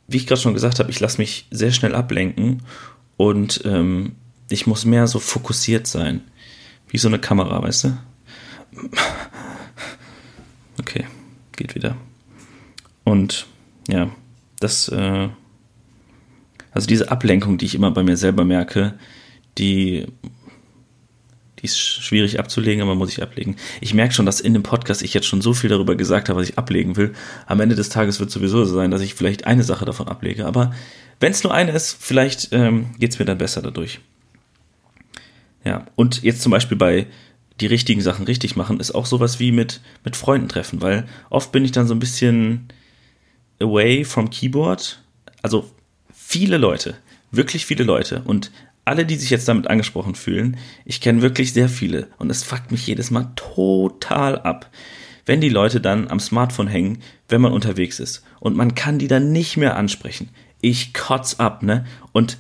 wie 0.08 0.18
ich 0.18 0.28
gerade 0.28 0.42
schon 0.42 0.56
gesagt 0.56 0.80
habe, 0.80 0.90
ich 0.90 1.00
lasse 1.00 1.20
mich 1.20 1.48
sehr 1.52 1.72
schnell 1.72 1.94
ablenken 1.94 2.64
und 3.16 3.62
ähm, 3.66 4.16
ich 4.50 4.66
muss 4.66 4.86
mehr 4.86 5.06
so 5.08 5.20
fokussiert 5.20 5.86
sein. 5.86 6.22
Wie 6.88 6.98
so 6.98 7.08
eine 7.08 7.20
Kamera, 7.20 7.62
weißt 7.62 7.84
du? 7.84 7.98
Geht 11.60 11.76
wieder. 11.76 11.98
Und 13.04 13.48
ja, 13.90 14.10
das, 14.62 14.88
äh, 14.88 15.28
also 16.72 16.88
diese 16.88 17.12
Ablenkung, 17.12 17.58
die 17.58 17.66
ich 17.66 17.76
immer 17.76 17.92
bei 17.92 18.02
mir 18.02 18.16
selber 18.16 18.46
merke, 18.46 18.98
die, 19.58 20.08
die 21.60 21.66
ist 21.66 21.78
schwierig 21.78 22.40
abzulegen, 22.40 22.82
aber 22.82 22.96
muss 22.96 23.12
ich 23.12 23.22
ablegen. 23.22 23.58
Ich 23.82 23.94
merke 23.94 24.14
schon, 24.14 24.26
dass 24.26 24.40
in 24.40 24.54
dem 24.54 24.64
Podcast 24.64 25.02
ich 25.02 25.14
jetzt 25.14 25.28
schon 25.28 25.42
so 25.42 25.54
viel 25.54 25.70
darüber 25.70 25.96
gesagt 25.96 26.30
habe, 26.30 26.40
was 26.40 26.48
ich 26.48 26.58
ablegen 26.58 26.96
will. 26.96 27.12
Am 27.46 27.60
Ende 27.60 27.76
des 27.76 27.90
Tages 27.90 28.22
wird 28.22 28.32
sowieso 28.32 28.64
so 28.64 28.76
sein, 28.76 28.90
dass 28.90 29.02
ich 29.02 29.14
vielleicht 29.14 29.46
eine 29.46 29.64
Sache 29.64 29.84
davon 29.84 30.08
ablege. 30.08 30.46
Aber 30.46 30.74
wenn 31.20 31.34
es 31.34 31.44
nur 31.44 31.54
eine 31.54 31.74
ist, 31.74 31.98
vielleicht 32.00 32.54
ähm, 32.54 32.92
geht 33.00 33.12
es 33.12 33.20
mir 33.20 33.26
dann 33.26 33.38
besser 33.38 33.62
dadurch. 33.62 34.00
Ja, 35.66 35.88
und 35.98 36.24
jetzt 36.24 36.42
zum 36.42 36.54
Beispiel 36.54 36.78
bei 36.78 37.08
die 37.62 37.68
richtigen 37.68 38.02
Sachen 38.02 38.26
richtig 38.26 38.56
machen, 38.56 38.80
ist 38.80 38.92
auch 38.92 39.06
sowas 39.06 39.40
wie 39.40 39.52
mit, 39.52 39.82
mit 40.04 40.16
Freunden 40.16 40.50
treffen, 40.50 40.82
weil 40.82 41.08
oft 41.30 41.52
bin 41.52 41.66
ich 41.66 41.72
dann 41.72 41.88
so 41.88 41.94
ein 41.94 42.00
bisschen 42.00 42.68
away 43.60 44.06
from 44.06 44.30
Keyboard. 44.30 45.02
Also 45.42 45.70
viele 46.14 46.58
Leute, 46.58 46.96
wirklich 47.32 47.66
viele 47.66 47.84
Leute 47.84 48.22
und 48.26 48.52
alle, 48.86 49.06
die 49.06 49.16
sich 49.16 49.30
jetzt 49.30 49.48
damit 49.48 49.68
angesprochen 49.70 50.16
fühlen, 50.16 50.58
ich 50.84 51.00
kenne 51.00 51.22
wirklich 51.22 51.54
sehr 51.54 51.70
viele 51.70 52.08
und 52.18 52.30
es 52.30 52.44
fuckt 52.44 52.72
mich 52.72 52.88
jedes 52.88 53.12
Mal 53.12 53.32
total 53.36 54.40
ab, 54.40 54.70
wenn 55.26 55.42
die 55.42 55.50
Leute 55.50 55.80
dann 55.80 56.08
am 56.08 56.20
Smartphone 56.20 56.68
hängen, 56.68 57.00
wenn 57.28 57.42
man 57.42 57.52
unterwegs 57.52 58.00
ist 58.00 58.24
und 58.40 58.56
man 58.56 58.74
kann 58.74 58.98
die 58.98 59.08
dann 59.08 59.32
nicht 59.32 59.58
mehr 59.58 59.76
ansprechen. 59.76 60.30
Ich 60.62 60.94
kotz 60.94 61.36
ab, 61.36 61.62
ne? 61.62 61.86
Und 62.12 62.38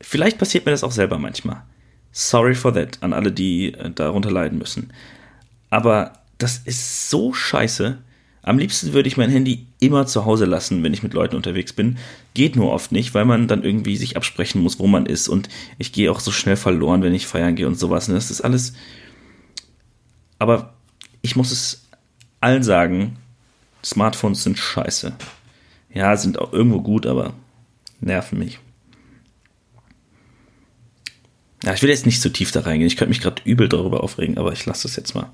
vielleicht 0.00 0.38
passiert 0.38 0.64
mir 0.64 0.70
das 0.70 0.84
auch 0.84 0.92
selber 0.92 1.18
manchmal. 1.18 1.64
Sorry 2.16 2.54
for 2.54 2.72
that 2.72 3.02
an 3.02 3.12
alle, 3.12 3.32
die 3.32 3.74
äh, 3.74 3.90
darunter 3.90 4.30
leiden 4.30 4.56
müssen. 4.56 4.92
Aber 5.68 6.12
das 6.38 6.58
ist 6.58 7.10
so 7.10 7.32
scheiße. 7.32 7.98
Am 8.42 8.58
liebsten 8.58 8.92
würde 8.92 9.08
ich 9.08 9.16
mein 9.16 9.30
Handy 9.30 9.66
immer 9.80 10.06
zu 10.06 10.24
Hause 10.24 10.44
lassen, 10.44 10.84
wenn 10.84 10.94
ich 10.94 11.02
mit 11.02 11.12
Leuten 11.12 11.34
unterwegs 11.34 11.72
bin. 11.72 11.98
Geht 12.32 12.54
nur 12.54 12.70
oft 12.70 12.92
nicht, 12.92 13.14
weil 13.14 13.24
man 13.24 13.48
dann 13.48 13.64
irgendwie 13.64 13.96
sich 13.96 14.16
absprechen 14.16 14.62
muss, 14.62 14.78
wo 14.78 14.86
man 14.86 15.06
ist. 15.06 15.26
Und 15.26 15.48
ich 15.78 15.92
gehe 15.92 16.12
auch 16.12 16.20
so 16.20 16.30
schnell 16.30 16.54
verloren, 16.54 17.02
wenn 17.02 17.14
ich 17.14 17.26
feiern 17.26 17.56
gehe 17.56 17.66
und 17.66 17.78
sowas. 17.78 18.08
Und 18.08 18.14
das 18.14 18.30
ist 18.30 18.42
alles. 18.42 18.74
Aber 20.38 20.74
ich 21.20 21.34
muss 21.34 21.50
es 21.50 21.88
allen 22.40 22.62
sagen, 22.62 23.16
Smartphones 23.84 24.44
sind 24.44 24.56
scheiße. 24.56 25.14
Ja, 25.92 26.16
sind 26.16 26.38
auch 26.38 26.52
irgendwo 26.52 26.80
gut, 26.80 27.06
aber 27.06 27.32
nerven 28.00 28.38
mich. 28.38 28.60
Ja, 31.64 31.72
ich 31.72 31.82
will 31.82 31.88
jetzt 31.88 32.04
nicht 32.04 32.20
zu 32.20 32.30
tief 32.30 32.52
da 32.52 32.60
reingehen. 32.60 32.86
Ich 32.86 32.96
könnte 32.96 33.08
mich 33.08 33.20
gerade 33.20 33.40
übel 33.44 33.68
darüber 33.68 34.02
aufregen, 34.02 34.36
aber 34.36 34.52
ich 34.52 34.66
lasse 34.66 34.82
das 34.82 34.96
jetzt 34.96 35.14
mal. 35.14 35.30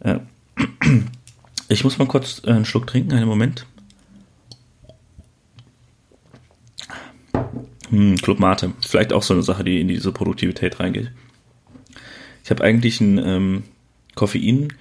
Äh, 0.00 0.18
ich 1.68 1.84
muss 1.84 1.96
mal 1.96 2.06
kurz 2.06 2.42
äh, 2.44 2.50
einen 2.50 2.66
Schluck 2.66 2.86
trinken, 2.86 3.12
einen 3.12 3.28
Moment. 3.28 3.66
Hm, 7.88 8.16
Club 8.16 8.40
Mate. 8.40 8.74
Vielleicht 8.86 9.14
auch 9.14 9.22
so 9.22 9.32
eine 9.32 9.42
Sache, 9.42 9.64
die 9.64 9.80
in 9.80 9.88
diese 9.88 10.12
Produktivität 10.12 10.80
reingeht. 10.80 11.10
Ich 12.42 12.50
habe 12.50 12.62
eigentlich 12.62 13.00
ein 13.00 13.16
ähm, 13.18 13.62
Koffeinverbot, 14.16 14.74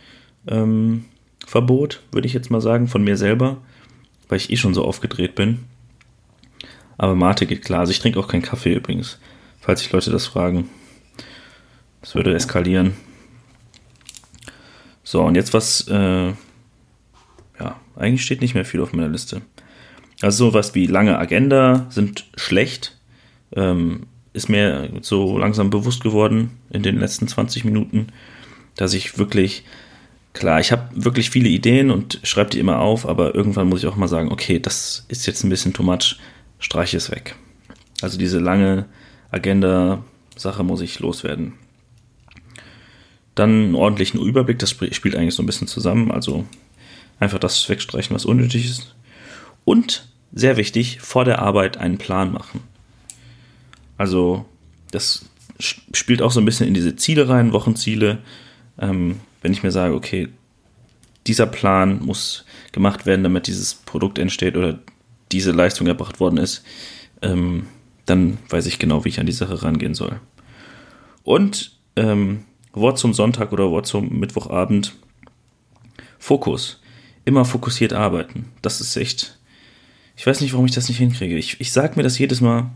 ähm, 0.49 1.05
würde 2.11 2.27
ich 2.27 2.33
jetzt 2.33 2.51
mal 2.51 2.61
sagen, 2.61 2.89
von 2.89 3.05
mir 3.05 3.15
selber, 3.15 3.61
weil 4.27 4.37
ich 4.37 4.51
eh 4.51 4.57
schon 4.57 4.73
so 4.73 4.83
aufgedreht 4.83 5.35
bin. 5.35 5.59
Aber 6.97 7.15
Mate 7.15 7.45
geht 7.45 7.63
klar. 7.63 7.81
Also 7.81 7.91
ich 7.91 7.99
trinke 7.99 8.19
auch 8.19 8.27
keinen 8.27 8.41
Kaffee 8.41 8.73
übrigens 8.73 9.17
falls 9.63 9.79
sich 9.79 9.91
Leute 9.91 10.11
das 10.11 10.27
fragen. 10.27 10.69
Das 12.01 12.15
würde 12.15 12.35
eskalieren. 12.35 12.93
So, 15.03 15.23
und 15.23 15.35
jetzt 15.35 15.53
was, 15.53 15.87
äh, 15.87 16.27
ja, 17.59 17.79
eigentlich 17.95 18.23
steht 18.23 18.41
nicht 18.41 18.55
mehr 18.55 18.65
viel 18.65 18.81
auf 18.81 18.91
meiner 18.91 19.07
Liste. 19.07 19.41
Also 20.21 20.49
sowas 20.49 20.75
wie 20.75 20.85
lange 20.85 21.17
Agenda 21.17 21.87
sind 21.89 22.25
schlecht. 22.35 22.97
Ähm, 23.55 24.07
ist 24.33 24.49
mir 24.49 24.89
so 25.01 25.37
langsam 25.37 25.69
bewusst 25.69 26.03
geworden 26.03 26.51
in 26.69 26.83
den 26.83 26.99
letzten 26.99 27.27
20 27.27 27.63
Minuten, 27.63 28.07
dass 28.75 28.93
ich 28.93 29.17
wirklich, 29.17 29.63
klar, 30.33 30.59
ich 30.59 30.71
habe 30.71 30.89
wirklich 30.93 31.29
viele 31.29 31.49
Ideen 31.49 31.91
und 31.91 32.19
schreibe 32.23 32.49
die 32.49 32.59
immer 32.59 32.79
auf, 32.79 33.07
aber 33.07 33.35
irgendwann 33.35 33.69
muss 33.69 33.81
ich 33.81 33.87
auch 33.87 33.95
mal 33.95 34.07
sagen, 34.07 34.31
okay, 34.31 34.59
das 34.59 35.05
ist 35.07 35.27
jetzt 35.27 35.43
ein 35.43 35.49
bisschen 35.49 35.73
too 35.73 35.83
much, 35.83 36.17
streiche 36.59 36.97
es 36.97 37.11
weg. 37.11 37.35
Also 38.01 38.17
diese 38.17 38.39
lange 38.39 38.87
Agenda-Sache 39.33 40.63
muss 40.63 40.81
ich 40.81 40.99
loswerden. 40.99 41.53
Dann 43.35 43.49
einen 43.49 43.75
ordentlichen 43.75 44.21
Überblick, 44.21 44.59
das 44.59 44.69
spielt 44.71 45.15
eigentlich 45.15 45.35
so 45.35 45.43
ein 45.43 45.47
bisschen 45.47 45.67
zusammen. 45.67 46.11
Also 46.11 46.45
einfach 47.19 47.39
das 47.39 47.67
wegstreichen, 47.67 48.15
was 48.15 48.25
unnötig 48.25 48.65
ist. 48.65 48.95
Und 49.65 50.07
sehr 50.33 50.57
wichtig, 50.57 50.99
vor 51.01 51.25
der 51.25 51.39
Arbeit 51.39 51.77
einen 51.77 51.97
Plan 51.97 52.31
machen. 52.31 52.61
Also 53.97 54.45
das 54.91 55.25
spielt 55.59 56.21
auch 56.21 56.31
so 56.31 56.39
ein 56.39 56.45
bisschen 56.45 56.67
in 56.67 56.73
diese 56.73 56.95
Ziele 56.95 57.29
rein, 57.29 57.53
Wochenziele. 57.53 58.19
Ähm, 58.79 59.19
wenn 59.41 59.53
ich 59.53 59.63
mir 59.63 59.71
sage, 59.71 59.93
okay, 59.93 60.29
dieser 61.27 61.45
Plan 61.45 61.99
muss 62.03 62.45
gemacht 62.71 63.05
werden, 63.05 63.23
damit 63.23 63.47
dieses 63.47 63.73
Produkt 63.73 64.19
entsteht 64.19 64.57
oder 64.57 64.79
diese 65.31 65.51
Leistung 65.51 65.87
erbracht 65.87 66.19
worden 66.19 66.37
ist, 66.37 66.63
ähm, 67.21 67.67
dann 68.05 68.37
weiß 68.49 68.65
ich 68.65 68.79
genau, 68.79 69.05
wie 69.05 69.09
ich 69.09 69.19
an 69.19 69.25
die 69.25 69.31
Sache 69.31 69.63
rangehen 69.63 69.93
soll. 69.93 70.19
Und 71.23 71.77
ähm, 71.95 72.45
Wort 72.73 72.97
zum 72.97 73.13
Sonntag 73.13 73.51
oder 73.51 73.69
Wort 73.69 73.85
zum 73.85 74.19
Mittwochabend. 74.19 74.93
Fokus. 76.19 76.81
Immer 77.25 77.45
fokussiert 77.45 77.93
arbeiten. 77.93 78.51
Das 78.61 78.81
ist 78.81 78.95
echt. 78.97 79.37
Ich 80.15 80.27
weiß 80.27 80.41
nicht, 80.41 80.53
warum 80.53 80.65
ich 80.65 80.73
das 80.73 80.89
nicht 80.89 80.97
hinkriege. 80.97 81.37
Ich, 81.37 81.59
ich 81.61 81.71
sage 81.71 81.93
mir 81.95 82.03
das 82.03 82.17
jedes 82.17 82.41
Mal. 82.41 82.71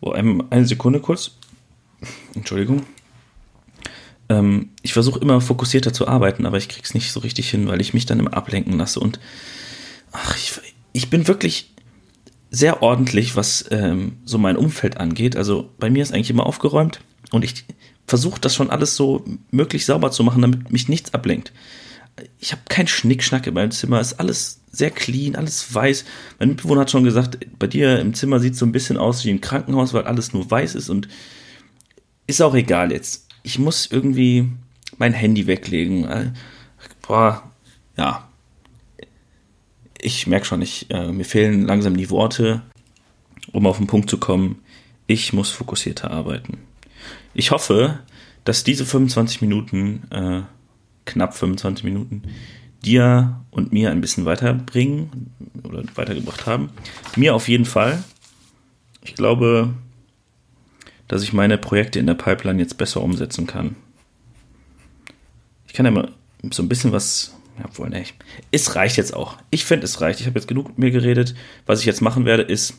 Oh, 0.00 0.12
eine 0.12 0.66
Sekunde 0.66 1.00
kurz. 1.00 1.32
Entschuldigung. 2.34 2.82
Ähm, 4.28 4.70
ich 4.82 4.92
versuche 4.92 5.20
immer 5.20 5.40
fokussierter 5.40 5.92
zu 5.92 6.08
arbeiten, 6.08 6.46
aber 6.46 6.58
ich 6.58 6.68
krieg's 6.68 6.94
nicht 6.94 7.12
so 7.12 7.20
richtig 7.20 7.48
hin, 7.50 7.68
weil 7.68 7.80
ich 7.80 7.94
mich 7.94 8.06
dann 8.06 8.18
immer 8.18 8.34
ablenken 8.34 8.76
lasse. 8.78 9.00
Und 9.00 9.20
ach, 10.12 10.36
ich, 10.36 10.52
ich 10.92 11.10
bin 11.10 11.28
wirklich 11.28 11.71
sehr 12.52 12.82
ordentlich, 12.82 13.34
was 13.34 13.64
ähm, 13.70 14.18
so 14.26 14.36
mein 14.38 14.56
Umfeld 14.56 14.98
angeht. 14.98 15.36
Also 15.36 15.70
bei 15.78 15.90
mir 15.90 16.02
ist 16.02 16.12
eigentlich 16.12 16.30
immer 16.30 16.46
aufgeräumt 16.46 17.00
und 17.30 17.44
ich 17.44 17.64
versuche 18.06 18.40
das 18.40 18.54
schon 18.54 18.70
alles 18.70 18.94
so 18.94 19.24
möglich 19.50 19.86
sauber 19.86 20.10
zu 20.10 20.22
machen, 20.22 20.42
damit 20.42 20.70
mich 20.70 20.86
nichts 20.86 21.14
ablenkt. 21.14 21.52
Ich 22.38 22.52
habe 22.52 22.60
keinen 22.68 22.88
Schnickschnack 22.88 23.46
in 23.46 23.54
meinem 23.54 23.70
Zimmer, 23.70 24.00
ist 24.00 24.20
alles 24.20 24.60
sehr 24.70 24.90
clean, 24.90 25.34
alles 25.34 25.74
weiß. 25.74 26.04
Mein 26.38 26.50
Mitbewohner 26.50 26.82
hat 26.82 26.90
schon 26.90 27.04
gesagt, 27.04 27.38
bei 27.58 27.66
dir 27.66 27.98
im 27.98 28.12
Zimmer 28.12 28.38
sieht 28.38 28.54
so 28.54 28.66
ein 28.66 28.72
bisschen 28.72 28.98
aus 28.98 29.24
wie 29.24 29.30
ein 29.30 29.40
Krankenhaus, 29.40 29.94
weil 29.94 30.04
alles 30.04 30.34
nur 30.34 30.50
weiß 30.50 30.74
ist 30.74 30.90
und 30.90 31.08
ist 32.26 32.42
auch 32.42 32.54
egal 32.54 32.92
jetzt. 32.92 33.28
Ich 33.42 33.58
muss 33.58 33.86
irgendwie 33.90 34.50
mein 34.98 35.14
Handy 35.14 35.46
weglegen. 35.46 36.04
Äh, 36.04 36.32
boah, 37.00 37.50
ja, 37.96 38.28
ich 40.02 40.26
merke 40.26 40.44
schon, 40.44 40.60
ich, 40.60 40.90
äh, 40.90 41.10
mir 41.10 41.24
fehlen 41.24 41.64
langsam 41.64 41.96
die 41.96 42.10
Worte, 42.10 42.62
um 43.52 43.66
auf 43.66 43.78
den 43.78 43.86
Punkt 43.86 44.10
zu 44.10 44.18
kommen. 44.18 44.60
Ich 45.06 45.32
muss 45.32 45.50
fokussierter 45.50 46.10
arbeiten. 46.10 46.58
Ich 47.34 47.50
hoffe, 47.50 48.00
dass 48.44 48.64
diese 48.64 48.84
25 48.84 49.40
Minuten, 49.40 50.02
äh, 50.10 50.42
knapp 51.06 51.34
25 51.34 51.84
Minuten, 51.84 52.22
dir 52.84 53.40
und 53.50 53.72
mir 53.72 53.90
ein 53.90 54.00
bisschen 54.00 54.24
weiterbringen 54.24 55.30
oder 55.62 55.84
weitergebracht 55.94 56.46
haben. 56.46 56.70
Mir 57.16 57.34
auf 57.34 57.48
jeden 57.48 57.64
Fall. 57.64 58.02
Ich 59.04 59.14
glaube, 59.14 59.72
dass 61.06 61.22
ich 61.22 61.32
meine 61.32 61.58
Projekte 61.58 62.00
in 62.00 62.06
der 62.06 62.14
Pipeline 62.14 62.60
jetzt 62.60 62.76
besser 62.76 63.02
umsetzen 63.02 63.46
kann. 63.46 63.76
Ich 65.68 65.74
kann 65.74 65.86
ja 65.86 65.92
mal 65.92 66.10
so 66.50 66.62
ein 66.62 66.68
bisschen 66.68 66.92
was 66.92 67.31
obwohl, 67.64 67.88
ne, 67.88 68.04
es 68.50 68.74
reicht 68.74 68.96
jetzt 68.96 69.14
auch. 69.14 69.36
Ich 69.50 69.64
finde, 69.64 69.84
es 69.84 70.00
reicht. 70.00 70.20
Ich 70.20 70.26
habe 70.26 70.38
jetzt 70.38 70.48
genug 70.48 70.68
mit 70.68 70.78
mir 70.78 70.90
geredet. 70.90 71.34
Was 71.66 71.80
ich 71.80 71.86
jetzt 71.86 72.00
machen 72.00 72.24
werde, 72.24 72.42
ist, 72.42 72.74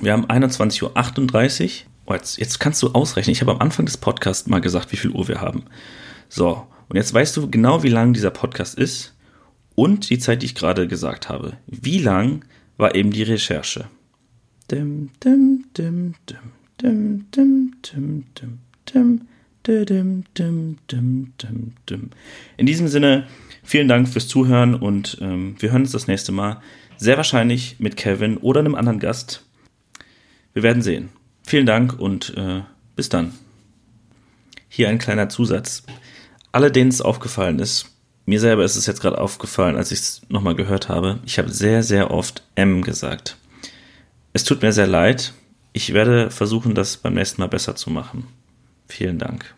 wir 0.00 0.12
haben 0.12 0.26
21.38 0.26 0.82
Uhr. 0.82 1.70
Oh, 2.06 2.12
jetzt, 2.14 2.38
jetzt 2.38 2.60
kannst 2.60 2.82
du 2.82 2.90
ausrechnen. 2.90 3.32
Ich 3.32 3.40
habe 3.40 3.52
am 3.52 3.60
Anfang 3.60 3.86
des 3.86 3.96
Podcasts 3.96 4.48
mal 4.48 4.60
gesagt, 4.60 4.92
wie 4.92 4.96
viel 4.96 5.10
Uhr 5.10 5.28
wir 5.28 5.40
haben. 5.40 5.64
So, 6.28 6.66
und 6.88 6.96
jetzt 6.96 7.14
weißt 7.14 7.36
du 7.36 7.48
genau, 7.48 7.82
wie 7.82 7.88
lang 7.88 8.12
dieser 8.12 8.30
Podcast 8.30 8.76
ist 8.76 9.14
und 9.74 10.10
die 10.10 10.18
Zeit, 10.18 10.42
die 10.42 10.46
ich 10.46 10.54
gerade 10.54 10.86
gesagt 10.86 11.28
habe. 11.28 11.54
Wie 11.66 11.98
lang 11.98 12.44
war 12.76 12.94
eben 12.94 13.10
die 13.10 13.22
Recherche? 13.22 13.86
Dim, 14.70 15.10
dim, 15.22 15.64
dim, 15.76 16.14
dim, 16.28 16.44
dim, 16.80 17.26
dim, 17.30 17.74
dim, 17.82 18.24
dim, 18.34 18.58
dim. 18.92 19.20
In 22.56 22.66
diesem 22.66 22.86
Sinne, 22.86 23.26
vielen 23.62 23.88
Dank 23.88 24.08
fürs 24.08 24.28
Zuhören 24.28 24.74
und 24.74 25.18
ähm, 25.20 25.56
wir 25.58 25.72
hören 25.72 25.82
uns 25.82 25.92
das 25.92 26.06
nächste 26.06 26.32
Mal. 26.32 26.60
Sehr 26.96 27.16
wahrscheinlich 27.16 27.76
mit 27.80 27.96
Kevin 27.96 28.36
oder 28.36 28.60
einem 28.60 28.74
anderen 28.74 29.00
Gast. 29.00 29.44
Wir 30.52 30.62
werden 30.62 30.82
sehen. 30.82 31.08
Vielen 31.46 31.66
Dank 31.66 31.98
und 31.98 32.34
äh, 32.36 32.60
bis 32.94 33.08
dann. 33.08 33.32
Hier 34.68 34.88
ein 34.88 34.98
kleiner 34.98 35.28
Zusatz. 35.28 35.82
Alle, 36.52 36.70
denen 36.70 36.90
es 36.90 37.00
aufgefallen 37.00 37.58
ist, 37.58 37.86
mir 38.26 38.40
selber 38.40 38.64
ist 38.64 38.76
es 38.76 38.86
jetzt 38.86 39.00
gerade 39.00 39.18
aufgefallen, 39.18 39.76
als 39.76 39.92
ich 39.92 39.98
es 39.98 40.22
nochmal 40.28 40.54
gehört 40.54 40.88
habe, 40.88 41.20
ich 41.26 41.38
habe 41.38 41.50
sehr, 41.50 41.82
sehr 41.82 42.10
oft 42.10 42.42
M 42.54 42.82
gesagt. 42.82 43.36
Es 44.32 44.44
tut 44.44 44.62
mir 44.62 44.72
sehr 44.72 44.86
leid. 44.86 45.34
Ich 45.72 45.92
werde 45.92 46.30
versuchen, 46.30 46.74
das 46.74 46.96
beim 46.96 47.14
nächsten 47.14 47.40
Mal 47.40 47.48
besser 47.48 47.76
zu 47.76 47.90
machen. 47.90 48.26
Vielen 48.86 49.18
Dank. 49.18 49.54